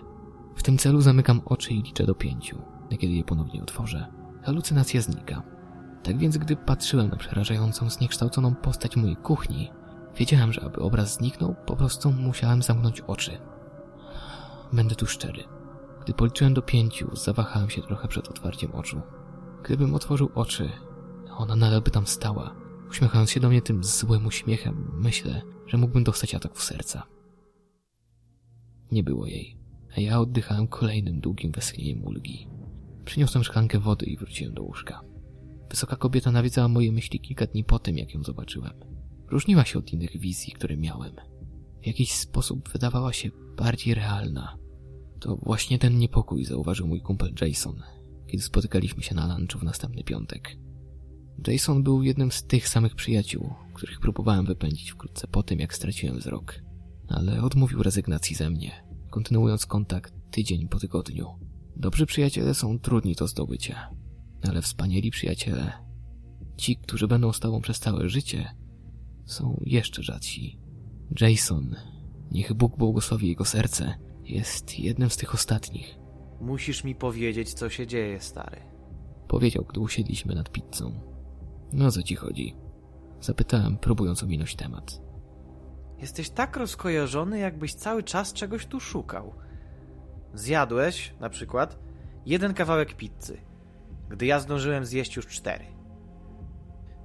[0.56, 2.62] W tym celu zamykam oczy i liczę do pięciu,
[2.94, 4.08] a kiedy je ponownie otworzę,
[4.44, 5.44] halucynacja znika.
[6.04, 9.72] Tak więc, gdy patrzyłem na przerażającą, zniekształconą postać mojej kuchni,
[10.18, 13.38] wiedziałem, że aby obraz zniknął, po prostu musiałem zamknąć oczy.
[14.74, 15.44] Będę tu szczery.
[16.04, 19.02] Gdy policzyłem do pięciu, zawahałem się trochę przed otwarciem oczu.
[19.64, 20.70] Gdybym otworzył oczy,
[21.38, 22.56] ona nadal by tam stała,
[22.90, 27.04] uśmiechając się do mnie tym złym uśmiechem, myślę, że mógłbym dostać ataku serca.
[28.92, 29.58] Nie było jej,
[29.98, 32.48] a ja oddychałem kolejnym długim westchnieniem ulgi.
[33.06, 35.02] Przyniosłem szklankę wody i wróciłem do łóżka.
[35.70, 38.74] Wysoka kobieta nawiedzała moje myśli kilka dni po tym, jak ją zobaczyłem.
[39.28, 41.16] Różniła się od innych wizji, które miałem.
[41.82, 44.58] W jakiś sposób wydawała się bardziej realna.
[45.20, 47.84] To właśnie ten niepokój zauważył mój kumpel Jason,
[48.28, 50.58] kiedy spotykaliśmy się na lunchu w następny piątek.
[51.48, 56.18] Jason był jednym z tych samych przyjaciół, których próbowałem wypędzić wkrótce po tym, jak straciłem
[56.18, 56.56] wzrok.
[57.08, 61.28] Ale odmówił rezygnacji ze mnie, kontynuując kontakt tydzień po tygodniu.
[61.76, 63.90] Dobrzy przyjaciele są trudni do zdobycia,
[64.50, 65.72] ale wspaniali przyjaciele,
[66.58, 68.56] ci, którzy będą z tobą przez całe życie,
[69.26, 70.60] są jeszcze rzadsi.
[71.22, 71.76] Jason,
[72.32, 76.00] niech Bóg błogosławi jego serce, jest jednym z tych ostatnich.
[76.42, 78.62] Musisz mi powiedzieć, co się dzieje, stary.
[79.28, 81.00] Powiedział, gdy usiedliśmy nad pizzą.
[81.74, 82.56] No co ci chodzi?
[83.22, 85.02] Zapytałem, próbując ominąć temat.
[86.00, 89.34] Jesteś tak rozkojarzony, jakbyś cały czas czegoś tu szukał.
[90.34, 91.80] Zjadłeś, na przykład,
[92.26, 93.54] jeden kawałek pizzy
[94.14, 95.66] gdy ja zdążyłem zjeść już cztery.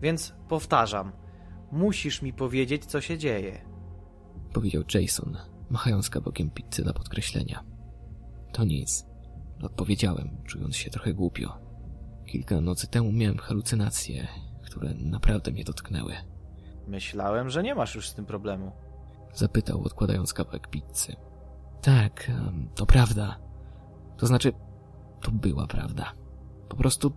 [0.02, 1.12] Więc powtarzam,
[1.72, 3.60] musisz mi powiedzieć, co się dzieje.
[4.52, 5.36] Powiedział Jason,
[5.70, 7.64] machając kawałkiem pizzy dla podkreślenia.
[8.52, 9.06] To nic.
[9.62, 11.58] Odpowiedziałem, czując się trochę głupio.
[12.26, 14.28] Kilka nocy temu miałem halucynacje,
[14.64, 16.14] które naprawdę mnie dotknęły.
[16.86, 18.72] Myślałem, że nie masz już z tym problemu.
[19.34, 21.16] Zapytał, odkładając kawałek pizzy.
[21.82, 22.30] Tak,
[22.74, 23.38] to prawda.
[24.16, 24.52] To znaczy,
[25.22, 26.12] to była prawda.
[26.68, 27.12] Po prostu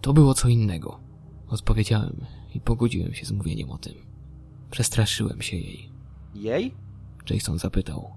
[0.00, 1.00] to było co innego.
[1.48, 3.94] Odpowiedziałem i pogodziłem się z mówieniem o tym.
[4.70, 5.90] Przestraszyłem się jej.
[6.34, 6.74] Jej?
[7.30, 8.10] Jason zapytał.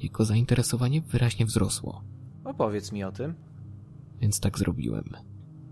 [0.00, 2.02] Jego zainteresowanie wyraźnie wzrosło,
[2.44, 3.34] Opowiedz mi o tym.
[4.20, 5.04] więc tak zrobiłem.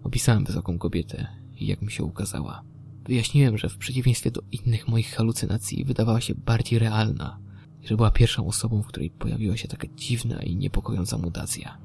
[0.04, 1.26] Opisałem wysoką kobietę
[1.60, 2.62] i jak mi się ukazała.
[3.04, 7.38] Wyjaśniłem, że w przeciwieństwie do innych moich halucynacji wydawała się bardziej realna
[7.82, 11.78] i że była pierwszą osobą, w której pojawiła się taka dziwna i niepokojąca mutacja.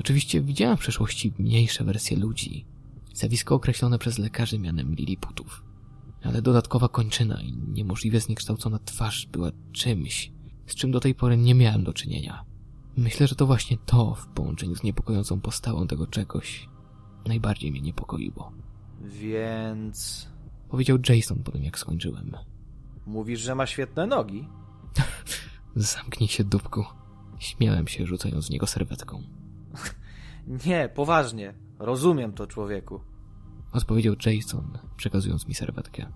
[0.00, 2.66] Oczywiście widziałem w przeszłości mniejsze wersje ludzi,
[3.14, 5.64] zjawisko określone przez lekarzy mianem liliputów,
[6.22, 10.32] ale dodatkowa kończyna i niemożliwie zniekształcona twarz była czymś,
[10.66, 12.44] z czym do tej pory nie miałem do czynienia.
[12.96, 16.68] Myślę, że to właśnie to, w połączeniu z niepokojącą postawą tego czegoś,
[17.26, 18.52] najbardziej mnie niepokoiło.
[19.00, 20.28] Więc...
[20.68, 22.32] Powiedział Jason po tym, jak skończyłem.
[23.06, 24.48] Mówisz, że ma świetne nogi?
[25.76, 26.84] Zamknij się, dupku.
[27.38, 29.22] Śmiałem się, rzucając w niego serwetką.
[30.66, 31.54] Nie, poważnie.
[31.78, 33.00] Rozumiem to, człowieku.
[33.72, 36.06] Odpowiedział Jason, przekazując mi serwetkę.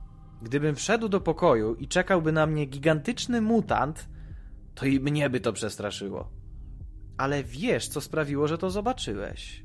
[0.43, 4.09] Gdybym wszedł do pokoju i czekałby na mnie gigantyczny mutant,
[4.75, 6.31] to i mnie by to przestraszyło.
[7.16, 9.64] Ale wiesz, co sprawiło, że to zobaczyłeś.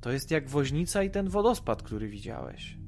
[0.00, 2.78] To jest jak woźnica i ten wodospad, który widziałeś.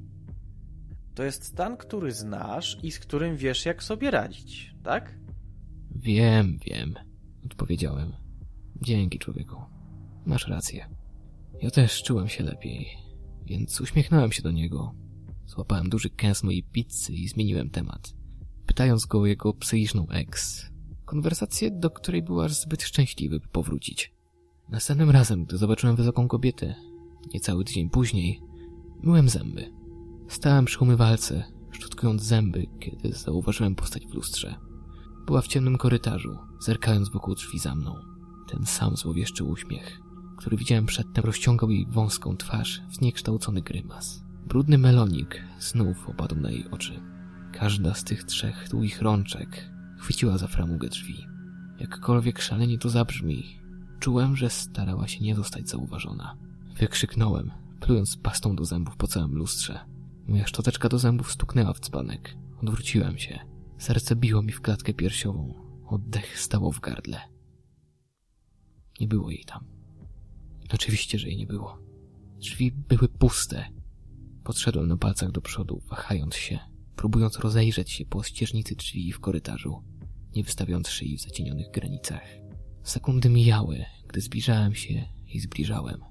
[1.15, 5.13] To jest stan, który znasz i z którym wiesz, jak sobie radzić, tak?
[5.95, 6.95] Wiem, wiem,
[7.45, 8.13] odpowiedziałem.
[8.81, 9.55] Dzięki, człowieku.
[10.25, 10.89] Masz rację.
[11.61, 12.87] Ja też czułem się lepiej,
[13.45, 14.95] więc uśmiechnąłem się do niego.
[15.45, 18.13] Złapałem duży kęs mojej pizzy i zmieniłem temat,
[18.65, 20.65] pytając go o jego psychiczną ex.
[21.05, 24.13] Konwersację, do której był aż zbyt szczęśliwy, by powrócić.
[24.69, 26.75] Następnym razem, gdy zobaczyłem wysoką kobietę,
[27.33, 28.41] niecały tydzień później,
[29.03, 29.71] myłem zęby.
[30.27, 34.70] Stałem przy umywalce, szczotkując zęby, kiedy zauważyłem postać w lustrze.
[35.31, 37.95] Była w ciemnym korytarzu, zerkając wokół drzwi za mną.
[38.47, 40.01] Ten sam złowieszczy uśmiech,
[40.37, 44.23] który widziałem przedtem, rozciągał jej wąską twarz w zniekształcony grymas.
[44.47, 47.01] Brudny melonik znów opadł na jej oczy.
[47.53, 51.25] Każda z tych trzech długich rączek chwyciła za framugę drzwi.
[51.79, 53.59] Jakkolwiek szalenie to zabrzmi,
[53.99, 56.37] czułem, że starała się nie zostać zauważona.
[56.79, 59.79] Wykrzyknąłem, plując pastą do zębów po całym lustrze.
[60.27, 62.35] Moja szczoteczka do zębów stuknęła w dzbanek.
[62.61, 63.50] Odwróciłem się.
[63.81, 65.53] Serce biło mi w klatkę piersiową.
[65.87, 67.19] Oddech stało w gardle.
[68.99, 69.65] Nie było jej tam.
[70.73, 71.77] Oczywiście, że jej nie było.
[72.37, 73.65] Drzwi były puste.
[74.43, 76.59] Podszedłem na palcach do przodu, wahając się,
[76.95, 79.83] próbując rozejrzeć się po ścieżnicy drzwi w korytarzu,
[80.35, 82.23] nie wystawiając szyi w zacienionych granicach.
[82.83, 86.01] Sekundy mijały, gdy zbliżałem się i zbliżałem.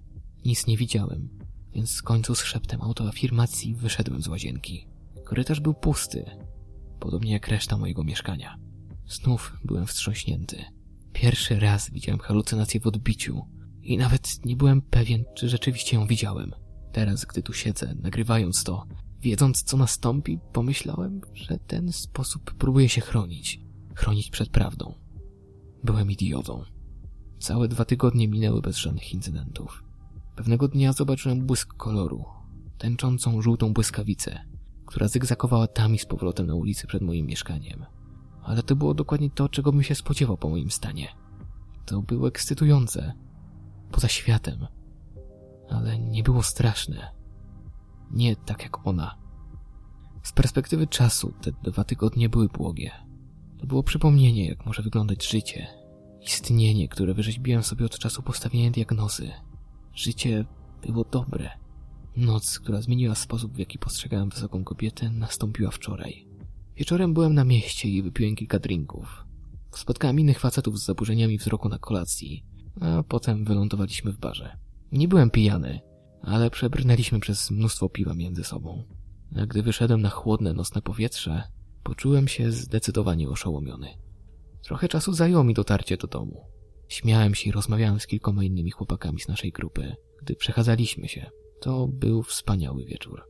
[0.45, 1.29] Nic nie widziałem,
[1.73, 4.89] więc w końcu z szeptem autoafirmacji wyszedłem z łazienki.
[5.25, 6.50] Korytarz był pusty,
[7.01, 8.57] podobnie jak reszta mojego mieszkania.
[9.09, 10.65] Znów byłem wstrząśnięty.
[11.13, 13.43] Pierwszy raz widziałem halucynację w odbiciu
[13.83, 16.53] i nawet nie byłem pewien, czy rzeczywiście ją widziałem.
[16.93, 18.87] Teraz, gdy tu siedzę, nagrywając to,
[19.21, 23.61] wiedząc co nastąpi, pomyślałem, że ten sposób próbuję się chronić.
[23.95, 24.95] Chronić przed prawdą.
[25.85, 26.65] Byłem idiotą.
[27.39, 29.85] Całe dwa tygodnie minęły bez żadnych incydentów.
[30.37, 32.25] Pewnego dnia zobaczyłem błysk koloru,
[32.79, 34.50] tęczącą żółtą błyskawicę,
[34.91, 37.87] która zygzakowała tam i z powrotem na ulicy przed moim mieszkaniem.
[38.43, 41.09] Ale to było dokładnie to, czego bym się spodziewał po moim stanie.
[41.87, 43.13] To było ekscytujące.
[43.91, 44.67] Poza światem.
[45.69, 47.15] Ale nie było straszne.
[48.11, 49.19] Nie tak jak ona.
[50.23, 52.91] Z perspektywy czasu te dwa tygodnie były błogie.
[53.59, 55.67] To było przypomnienie, jak może wyglądać życie.
[56.21, 59.31] Istnienie, które wyrzeźbiłem sobie od czasu postawienia diagnozy.
[59.95, 60.45] Życie
[60.87, 61.60] było dobre.
[62.17, 66.27] Noc, która zmieniła sposób, w jaki postrzegałem wysoką kobietę, nastąpiła wczoraj.
[66.77, 69.25] Wieczorem byłem na mieście i wypiłem kilka drinków.
[69.71, 72.45] Spotkałem innych facetów z zaburzeniami wzroku na kolacji,
[72.81, 74.57] a potem wylądowaliśmy w barze.
[74.93, 75.81] Nie byłem pijany,
[76.23, 78.85] ale przebrnęliśmy przez mnóstwo piwa między sobą.
[79.37, 81.43] A gdy wyszedłem na chłodne, nocne powietrze,
[81.83, 83.89] poczułem się zdecydowanie oszołomiony.
[84.63, 86.45] Trochę czasu zajęło mi dotarcie do domu.
[86.89, 91.31] Śmiałem się i rozmawiałem z kilkoma innymi chłopakami z naszej grupy, gdy przechadzaliśmy się.
[91.61, 93.25] To był wspaniały wieczór.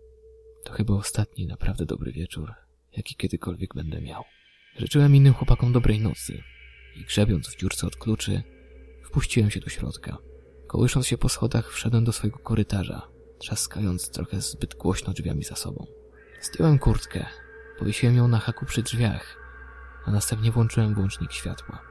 [0.64, 2.54] To chyba ostatni naprawdę dobry wieczór,
[2.96, 4.24] jaki kiedykolwiek będę miał.
[4.76, 6.42] Życzyłem innym chłopakom dobrej nocy
[6.96, 8.42] i grzebiąc w dziurce od kluczy,
[9.04, 10.18] wpuściłem się do środka.
[10.66, 15.86] Kołysząc się po schodach, wszedłem do swojego korytarza, trzaskając trochę zbyt głośno drzwiami za sobą.
[16.40, 17.26] Zdjąłem kurtkę,
[17.78, 19.36] powiesiłem ją na haku przy drzwiach,
[20.04, 21.82] a następnie włączyłem włącznik światła.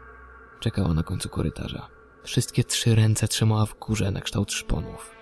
[0.59, 1.89] Czekała na końcu korytarza.
[2.23, 5.18] Wszystkie trzy ręce trzymała w górze na kształt szponów.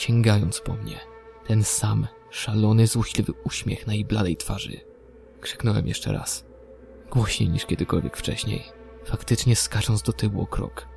[0.00, 1.00] Sięgając po mnie.
[1.46, 4.80] Ten sam, szalony, złośliwy uśmiech na jej bladej twarzy.
[5.40, 6.46] Krzyknąłem jeszcze raz.
[7.10, 8.64] Głośniej niż kiedykolwiek wcześniej.
[9.04, 10.88] Faktycznie skacząc do tyłu o krok.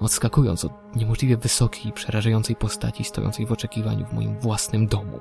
[0.00, 5.20] Odskakując od niemożliwie wysokiej i przerażającej postaci stojącej w oczekiwaniu w moim własnym domu.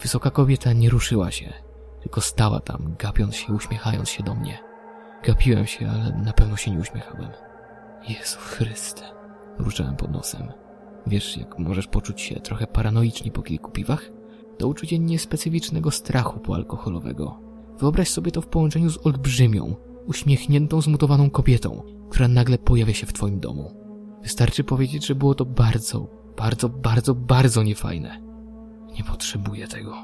[0.00, 1.52] Wysoka kobieta nie ruszyła się,
[2.00, 4.58] tylko stała tam, gapiąc się, uśmiechając się do mnie.
[5.24, 7.30] Gapiłem się, ale na pewno się nie uśmiechałem.
[8.08, 9.02] Jezu Chryste.
[9.58, 10.61] Ruszałem pod nosem.
[11.06, 14.10] Wiesz, jak możesz poczuć się trochę paranoicznie po kilku piwach?
[14.58, 17.40] To uczucie niespecyficznego strachu poalkoholowego.
[17.78, 23.12] Wyobraź sobie to w połączeniu z olbrzymią, uśmiechniętą, zmutowaną kobietą, która nagle pojawia się w
[23.12, 23.74] twoim domu.
[24.22, 28.22] Wystarczy powiedzieć, że było to bardzo, bardzo, bardzo, bardzo niefajne.
[28.98, 29.94] Nie potrzebuję tego.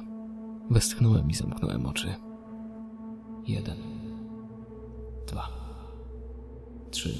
[0.70, 2.14] Westchnąłem i zamknąłem oczy.
[3.46, 3.76] Jeden.
[5.26, 5.48] Dwa.
[6.90, 7.18] Trzy.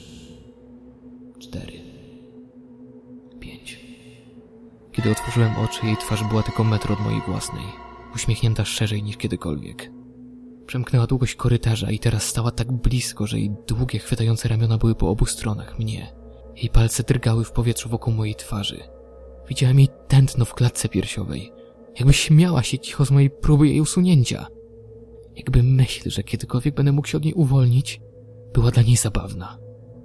[1.39, 1.88] Cztery.
[3.49, 3.81] Pięć.
[4.93, 7.65] Kiedy otworzyłem oczy, jej twarz była tylko metr od mojej własnej.
[8.15, 9.91] Uśmiechnięta szerzej niż kiedykolwiek.
[10.67, 15.11] Przemknęła długość korytarza i teraz stała tak blisko, że jej długie, chwytające ramiona były po
[15.11, 16.13] obu stronach mnie.
[16.57, 18.81] Jej palce drgały w powietrzu wokół mojej twarzy.
[19.49, 21.53] Widziałem jej tętno w klatce piersiowej.
[21.99, 24.47] Jakby śmiała się cicho z mojej próby jej usunięcia.
[25.37, 28.01] Jakby myśl, że kiedykolwiek będę mógł się od niej uwolnić,
[28.55, 29.59] była dla niej zabawna.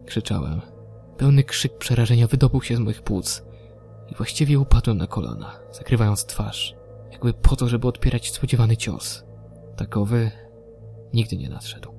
[0.05, 0.72] Krzyczałem.
[1.17, 3.43] Pełny krzyk przerażenia wydobył się z moich płuc.
[4.11, 6.75] I właściwie upadłem na kolana, zakrywając twarz.
[7.11, 9.23] Jakby po to, żeby odpierać spodziewany cios.
[9.75, 10.31] Takowy
[11.13, 11.91] nigdy nie nadszedł.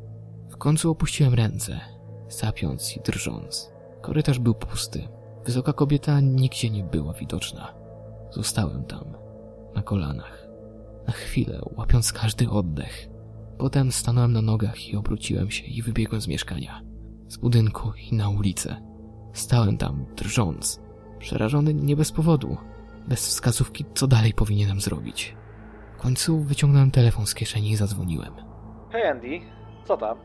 [0.50, 1.80] W końcu opuściłem ręce,
[2.28, 3.72] sapiąc i drżąc.
[4.02, 5.08] Korytarz był pusty.
[5.44, 7.74] Wysoka kobieta nigdzie nie była widoczna.
[8.30, 9.16] Zostałem tam,
[9.74, 10.46] na kolanach.
[11.06, 13.08] Na chwilę, łapiąc każdy oddech.
[13.58, 16.82] Potem stanąłem na nogach i obróciłem się i wybiegłem z mieszkania.
[17.28, 18.93] Z budynku i na ulicę.
[19.34, 20.80] Stałem tam, drżąc.
[21.18, 22.56] Przerażony nie bez powodu.
[23.08, 25.36] Bez wskazówki, co dalej powinienem zrobić.
[25.98, 28.34] W końcu wyciągnąłem telefon z kieszeni i zadzwoniłem.
[28.90, 29.40] Hej Andy,
[29.84, 30.18] co tam?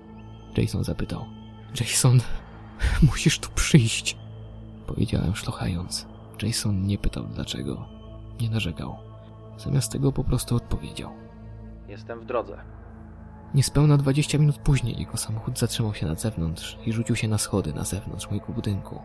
[0.57, 1.25] Jason zapytał.
[1.79, 2.19] Jason,
[3.11, 4.17] musisz tu przyjść.
[4.87, 6.07] Powiedziałem szlochając.
[6.41, 7.85] Jason nie pytał dlaczego.
[8.41, 8.95] Nie narzekał.
[9.57, 11.11] Zamiast tego po prostu odpowiedział.
[11.87, 12.57] Jestem w drodze.
[13.53, 17.73] Niespełna 20 minut później jego samochód zatrzymał się na zewnątrz i rzucił się na schody
[17.73, 19.01] na zewnątrz mojego budynku,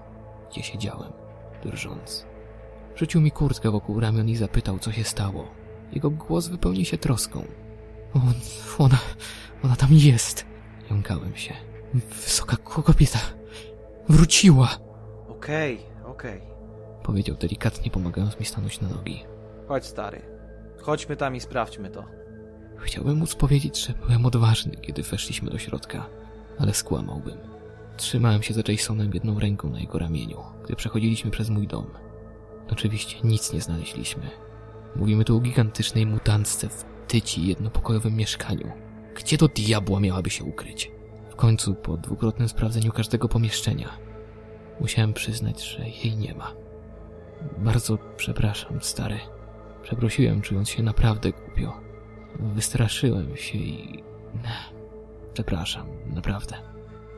[0.50, 1.12] gdzie siedziałem,
[1.62, 2.26] drżąc.
[2.96, 5.48] Rzucił mi kurtkę wokół ramion i zapytał, co się stało.
[5.92, 7.44] Jego głos wypełnił się troską.
[8.14, 8.35] On,
[8.78, 8.98] ona,
[9.64, 10.46] ona tam jest.
[10.90, 11.54] Jąkałem się.
[11.94, 13.18] Wysoka kobieta.
[14.09, 14.68] Wróciła.
[15.28, 16.40] Okej, okej.
[17.02, 19.24] Powiedział delikatnie, pomagając mi stanąć na nogi.
[19.68, 20.22] Chodź stary.
[20.83, 22.04] Chodźmy tam i sprawdźmy to.
[22.77, 26.07] Chciałbym móc powiedzieć, że byłem odważny, kiedy weszliśmy do środka,
[26.59, 27.39] ale skłamałbym.
[27.97, 31.87] Trzymałem się za Jasonem jedną ręką na jego ramieniu, gdy przechodziliśmy przez mój dom.
[32.71, 34.31] Oczywiście nic nie znaleźliśmy.
[34.97, 38.73] Mówimy tu o gigantycznej mutantce w tyci jednopokojowym mieszkaniu.
[39.15, 40.91] Gdzie do diabła miałaby się ukryć?
[41.31, 43.89] W końcu, po dwukrotnym sprawdzeniu każdego pomieszczenia,
[44.81, 46.53] musiałem przyznać, że jej nie ma.
[47.59, 49.19] Bardzo przepraszam, stary.
[49.83, 51.84] Przeprosiłem, czując się naprawdę głupio.
[52.40, 54.05] Wystraszyłem się i...
[55.33, 56.57] Przepraszam, naprawdę.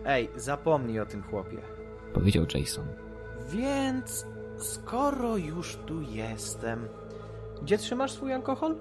[0.05, 1.59] Ej, zapomnij o tym chłopie.
[2.15, 2.87] Powiedział Jason.
[3.49, 4.27] Więc,
[4.59, 6.89] skoro już tu jestem,
[7.63, 8.77] gdzie trzymasz swój alkohol?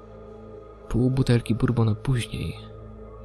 [0.90, 2.56] Pół butelki bourbona później,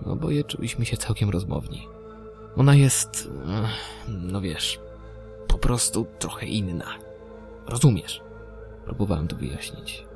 [0.06, 1.88] oboje czuliśmy się całkiem rozmowni.
[2.56, 3.30] Ona jest,
[4.08, 4.80] no wiesz,
[5.48, 6.86] po prostu trochę inna.
[7.66, 8.22] Rozumiesz?
[8.84, 10.06] Próbowałem to wyjaśnić.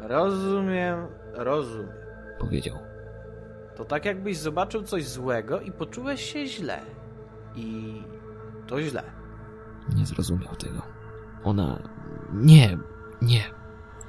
[0.00, 2.02] Rozumiem, rozumiem.
[2.42, 2.78] Powiedział.
[3.76, 6.80] To tak jakbyś zobaczył coś złego i poczułeś się źle.
[7.56, 8.02] I
[8.66, 9.02] to źle.
[9.96, 10.82] Nie zrozumiał tego.
[11.44, 11.82] Ona...
[12.32, 12.78] Nie,
[13.22, 13.42] nie.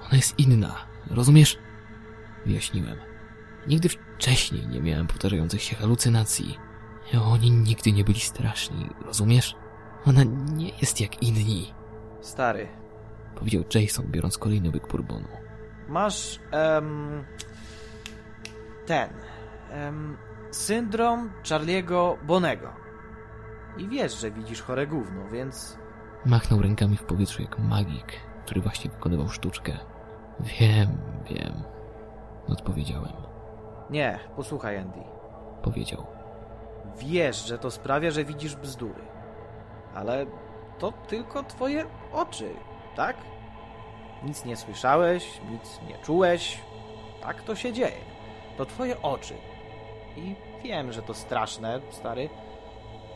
[0.02, 0.76] Ona jest inna.
[1.12, 1.58] Rozumiesz?
[2.46, 2.98] Wyjaśniłem.
[3.68, 6.58] Nigdy wcześniej nie miałem powtarzających się halucynacji.
[7.22, 9.56] Oni nigdy nie byli straszni, rozumiesz?
[10.06, 11.74] Ona nie jest jak inni,
[12.22, 12.68] Stary,
[13.36, 15.28] powiedział Jason, biorąc kolejny łyk bourbonu.
[15.88, 17.24] masz em,
[18.86, 19.10] ten
[19.72, 20.18] em,
[20.52, 22.70] syndrom Charliego Bonego.
[23.78, 25.78] I wiesz, że widzisz chore gówno, więc
[26.26, 28.14] Machnął rękami w powietrzu jak magik,
[28.46, 29.78] który właśnie wykonywał sztuczkę.
[30.40, 30.98] Wiem,
[31.30, 31.64] wiem.
[32.48, 33.14] Odpowiedziałem.
[33.90, 35.00] nie, posłuchaj Andy.
[35.64, 36.06] Powiedział.
[36.98, 39.02] Wiesz, że to sprawia, że widzisz bzdury.
[39.96, 40.26] Ale
[40.80, 42.50] to tylko twoje oczy,
[42.96, 43.18] tak?
[44.24, 46.62] Nic nie słyszałeś, nic nie czułeś.
[47.22, 48.13] Tak to się dzieje.
[48.58, 49.34] To twoje oczy.
[50.18, 52.30] I wiem, że to straszne, stary,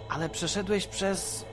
[0.09, 1.45] ale przeszedłeś przez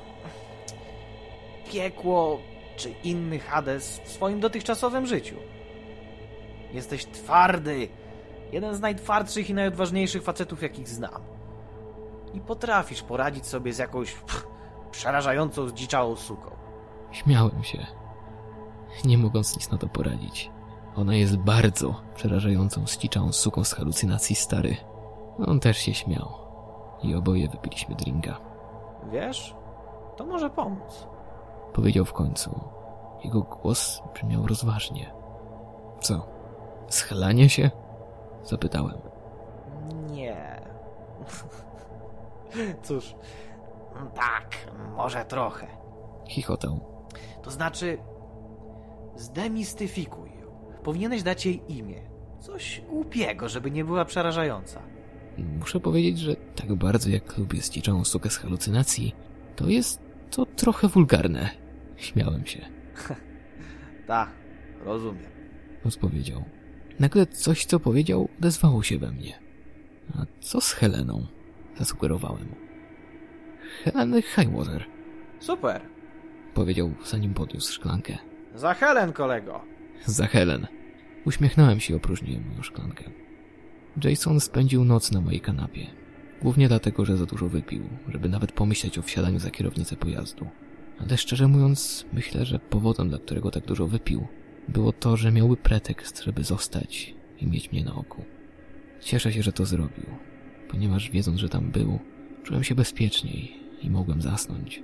[1.73, 2.39] piekło
[2.77, 5.37] czy inny Hades w swoim dotychczasowym życiu.
[6.73, 7.89] Jesteś twardy.
[8.53, 11.35] Jeden z najtwardszych i najodważniejszych facetów, jakich znam
[12.35, 14.47] i potrafisz poradzić sobie z jakąś pff,
[14.91, 16.51] przerażającą, zdziczałą suką.
[17.13, 17.87] Śmiałem się,
[19.05, 20.51] nie mogąc nic na to poradzić.
[20.97, 24.77] Ona jest bardzo przerażającą, ściczałą suką z halucynacji stary.
[25.47, 26.29] On też się śmiał.
[27.03, 28.41] i oboje wypiliśmy drinka.
[29.13, 29.55] Wiesz,
[30.17, 31.07] to może pomóc.
[31.73, 32.61] Powiedział w końcu.
[33.25, 35.15] Jego głos brzmiał rozważnie.
[36.01, 36.27] Co?
[36.89, 37.71] Schylanie się?
[38.43, 38.99] Zapytałem.
[40.11, 40.61] Nie.
[42.83, 43.15] Cóż,
[44.15, 45.67] tak, może trochę.
[46.29, 46.81] Chichotał.
[47.43, 47.99] To znaczy,
[49.17, 50.44] zdemistyfikuj.
[50.85, 52.01] Powinieneś dać jej imię.
[52.41, 54.83] Coś głupiego, żeby nie była przerażająca.
[55.61, 59.15] Muszę powiedzieć, że tak bardzo jak lubię zdziczałą sukę z halucynacji,
[59.57, 61.51] to jest to trochę wulgarne.
[61.97, 62.61] Śmiałem się.
[64.07, 64.31] Tak,
[64.81, 65.31] rozumiem.
[65.85, 66.45] Odpowiedział.
[67.01, 69.39] Nagle coś, co powiedział, odezwało się we mnie.
[70.15, 71.27] A co z Heleną?
[71.79, 72.55] Zasugerowałem.
[73.85, 74.85] Heleny Highwater,
[75.41, 75.81] Super.
[76.55, 78.19] powiedział, zanim podniósł szklankę.
[78.55, 79.74] Za Helen, kolego.
[80.07, 80.67] Za Helen.
[81.25, 83.05] Uśmiechnąłem się i opróżniłem moją szklankę.
[84.05, 85.87] Jason spędził noc na mojej kanapie.
[86.43, 90.47] Głównie dlatego, że za dużo wypił, żeby nawet pomyśleć o wsiadaniu za kierownicę pojazdu.
[90.99, 94.27] Ale szczerze mówiąc, myślę, że powodem, dla którego tak dużo wypił,
[94.69, 98.25] było to, że miałby pretekst, żeby zostać i mieć mnie na oku.
[99.01, 100.07] Cieszę się, że to zrobił,
[100.69, 101.99] ponieważ wiedząc, że tam był,
[102.43, 104.83] czułem się bezpieczniej i mogłem zasnąć.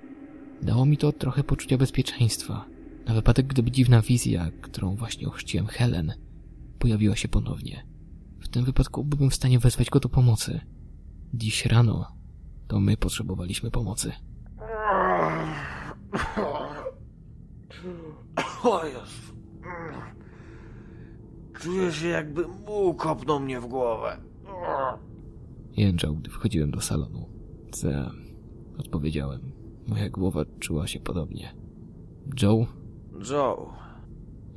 [0.62, 2.64] Dało mi to trochę poczucia bezpieczeństwa,
[3.06, 6.12] na wypadek, gdyby dziwna wizja, którą właśnie ochrzciłem Helen,
[6.78, 7.86] pojawiła się ponownie.
[8.40, 10.60] W tym wypadku byłbym w stanie wezwać go do pomocy.
[11.34, 12.20] Dziś rano
[12.68, 14.12] to my potrzebowaliśmy pomocy.
[18.64, 19.32] O Jezu.
[21.60, 24.16] Czuję się jakby muł kopnął mnie w głowę.
[25.76, 27.28] Jęczał, gdy wchodziłem do salonu.
[27.72, 27.88] Co?
[28.78, 29.52] Odpowiedziałem.
[29.86, 31.54] Moja głowa czuła się podobnie.
[32.42, 32.66] Joe?
[33.30, 33.72] Joe.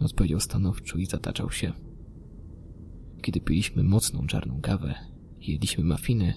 [0.02, 1.74] Odpowiedział stanowczo i zataczał się.
[3.22, 4.96] Kiedy piliśmy mocną czarną kawę
[5.40, 6.34] i jedliśmy mafiny,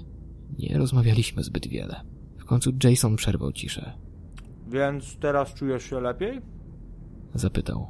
[0.58, 2.00] nie rozmawialiśmy zbyt wiele.
[2.38, 3.92] W końcu Jason przerwał ciszę.
[4.68, 6.40] Więc teraz czujesz się lepiej?
[7.34, 7.86] Zapytał.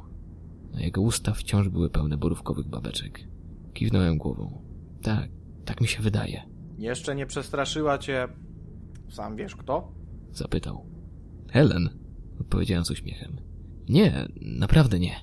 [0.73, 3.27] Na jego usta wciąż były pełne borówkowych babeczek.
[3.73, 4.61] Kiwnąłem głową.
[5.01, 5.29] Tak,
[5.65, 6.43] tak mi się wydaje.
[6.77, 8.27] Jeszcze nie przestraszyła cię...
[9.09, 9.91] Sam wiesz kto?
[10.31, 10.85] Zapytał.
[11.49, 11.89] Helen?
[12.41, 13.37] Odpowiedziałem z uśmiechem.
[13.89, 15.15] Nie, naprawdę nie.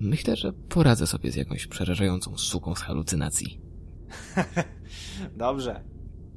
[0.00, 3.60] Myślę, że poradzę sobie z jakąś przerażającą suką z halucynacji.
[5.36, 5.84] Dobrze.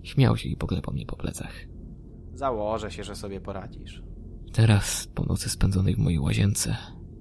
[0.04, 1.54] Śmiał się i poklepał mnie po plecach.
[2.34, 4.04] Założę się, że sobie poradzisz.
[4.54, 6.78] Teraz, po nocy spędzonej w mojej łazience,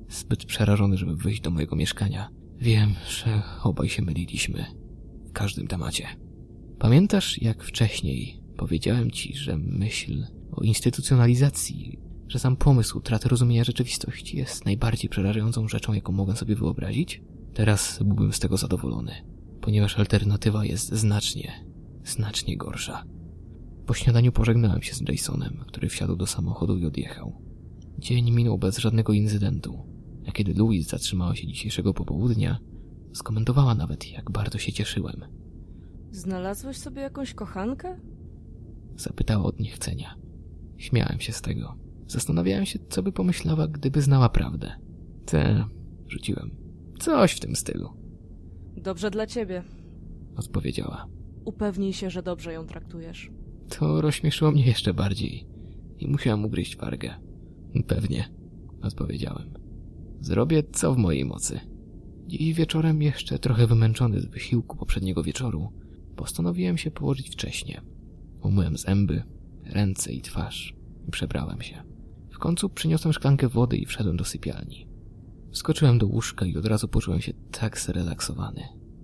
[0.08, 4.64] zbyt przerażony, żeby wyjść do mojego mieszkania, wiem, że obaj się myliliśmy.
[5.28, 6.06] W każdym temacie.
[6.78, 11.98] Pamiętasz, jak wcześniej powiedziałem ci, że myśl o instytucjonalizacji,
[12.28, 17.22] że sam pomysł utraty rozumienia rzeczywistości jest najbardziej przerażającą rzeczą, jaką mogę sobie wyobrazić?
[17.54, 19.12] Teraz byłbym z tego zadowolony,
[19.60, 21.52] ponieważ alternatywa jest znacznie,
[22.04, 23.04] znacznie gorsza.
[23.86, 27.42] Po śniadaniu pożegnałem się z Jasonem, który wsiadł do samochodu i odjechał.
[27.98, 29.86] Dzień minął bez żadnego incydentu,
[30.28, 32.58] a kiedy Louise zatrzymała się dzisiejszego popołudnia,
[33.12, 35.24] skomentowała nawet, jak bardzo się cieszyłem.
[36.10, 38.00] Znalazłeś sobie jakąś kochankę?
[38.96, 40.14] Zapytała od niechcenia.
[40.76, 41.83] Śmiałem się z tego.
[42.14, 44.72] Zastanawiałem się, co by pomyślała, gdyby znała prawdę.
[45.26, 45.64] Te,
[46.08, 46.50] rzuciłem.
[46.98, 47.88] Coś w tym stylu,
[48.76, 49.62] Dobrze dla ciebie.
[50.36, 51.06] odpowiedziała.
[51.44, 53.30] Upewnij się, że dobrze ją traktujesz.
[53.78, 55.46] To rozśmieszyło mnie jeszcze bardziej
[55.98, 57.14] i musiałem ugryźć wargę.
[57.86, 58.28] Pewnie,
[58.82, 59.54] odpowiedziałem.
[60.20, 61.60] Zrobię co w mojej mocy.
[62.26, 65.68] Dziś wieczorem, jeszcze trochę wymęczony z wysiłku poprzedniego wieczoru,
[66.16, 67.82] postanowiłem się położyć wcześnie.
[68.42, 69.22] Umyłem zęby,
[69.64, 70.74] ręce i twarz
[71.08, 71.93] i przebrałem się.
[72.44, 74.88] Końcu przyniosłem szklankę wody i wszedłem do sypialni.
[75.50, 78.62] Wskoczyłem do łóżka i od razu poczułem się tak zrelaksowany.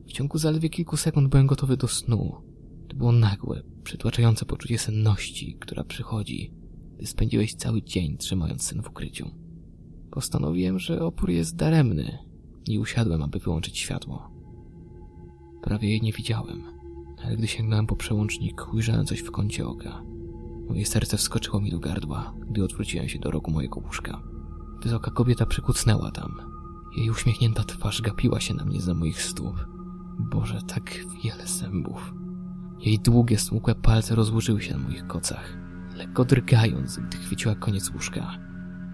[0.09, 2.43] W ciągu zaledwie kilku sekund byłem gotowy do snu.
[2.89, 6.53] To było nagłe, przytłaczające poczucie senności, która przychodzi,
[6.97, 9.31] gdy spędziłeś cały dzień trzymając sen w ukryciu.
[10.11, 12.19] Postanowiłem, że opór jest daremny
[12.67, 14.31] i usiadłem, aby wyłączyć światło.
[15.63, 16.63] Prawie jej nie widziałem,
[17.25, 20.10] ale gdy sięgnąłem po przełącznik, ujrzałem coś w kącie oka.
[20.71, 24.23] Moje serce wskoczyło mi do gardła, gdy odwróciłem się do rogu mojego łóżka.
[24.83, 26.37] Wysoka kobieta przykucnęła tam.
[26.97, 29.67] Jej uśmiechnięta twarz gapiła się na mnie za moich stóp.
[30.19, 30.91] Boże, tak
[31.25, 32.15] wiele zębów.
[32.81, 35.59] Jej długie, smukłe palce rozłożyły się na moich kocach,
[35.97, 38.39] lekko drgając, gdy chwyciła koniec łóżka.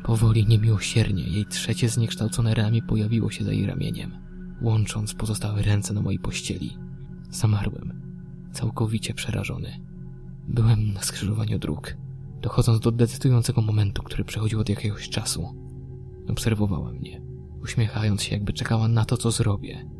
[0.04, 4.18] Powoli, niemiłosiernie, jej trzecie zniekształcone ramię pojawiło się za jej ramieniem,
[4.62, 6.78] łącząc pozostałe ręce na mojej pościeli.
[7.30, 8.02] Zamarłem,
[8.52, 9.85] całkowicie przerażony.
[10.48, 11.96] Byłem na skrzyżowaniu dróg,
[12.40, 15.48] dochodząc do decydującego momentu, który przechodził od jakiegoś czasu.
[16.28, 17.22] Obserwowała mnie,
[17.62, 19.90] uśmiechając się, jakby czekała na to, co zrobię.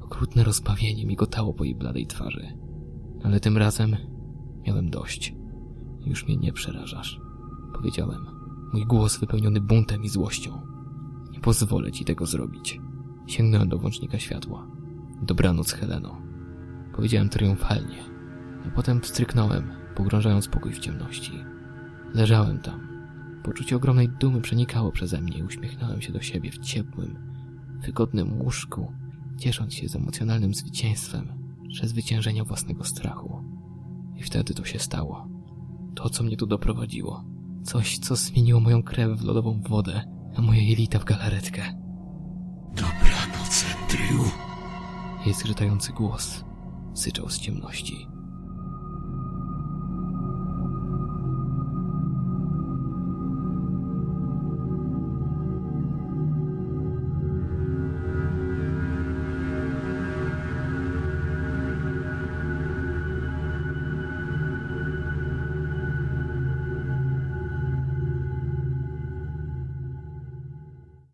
[0.00, 2.58] Okrutne rozbawienie migotało po jej bladej twarzy.
[3.24, 3.96] Ale tym razem
[4.66, 5.34] miałem dość.
[6.06, 7.20] Już mnie nie przerażasz.
[7.74, 8.26] Powiedziałem.
[8.72, 10.60] Mój głos wypełniony buntem i złością.
[11.32, 12.80] Nie pozwolę ci tego zrobić.
[13.26, 14.66] Sięgnąłem do włącznika światła.
[15.22, 16.22] Dobranoc, Heleno.
[16.96, 18.04] Powiedziałem triumfalnie,
[18.66, 21.32] a potem pstryknąłem, pogrążając pokój w ciemności.
[22.14, 22.88] Leżałem tam.
[23.44, 27.18] Poczucie ogromnej dumy przenikało przeze mnie i uśmiechnąłem się do siebie w ciepłym,
[27.82, 28.92] wygodnym łóżku,
[29.38, 31.28] ciesząc się z emocjonalnym zwycięstwem,
[31.68, 33.44] przezwyciężenia własnego strachu.
[34.16, 35.28] I wtedy to się stało.
[35.94, 37.24] To, co mnie tu doprowadziło.
[37.62, 40.04] Coś, co zmieniło moją krew w lodową wodę,
[40.36, 41.62] a moje jelita w galaretkę.
[42.68, 44.38] Dobranoc, Andrew.
[45.26, 46.44] Jej zgrzytający głos
[46.94, 48.11] syczał z ciemności.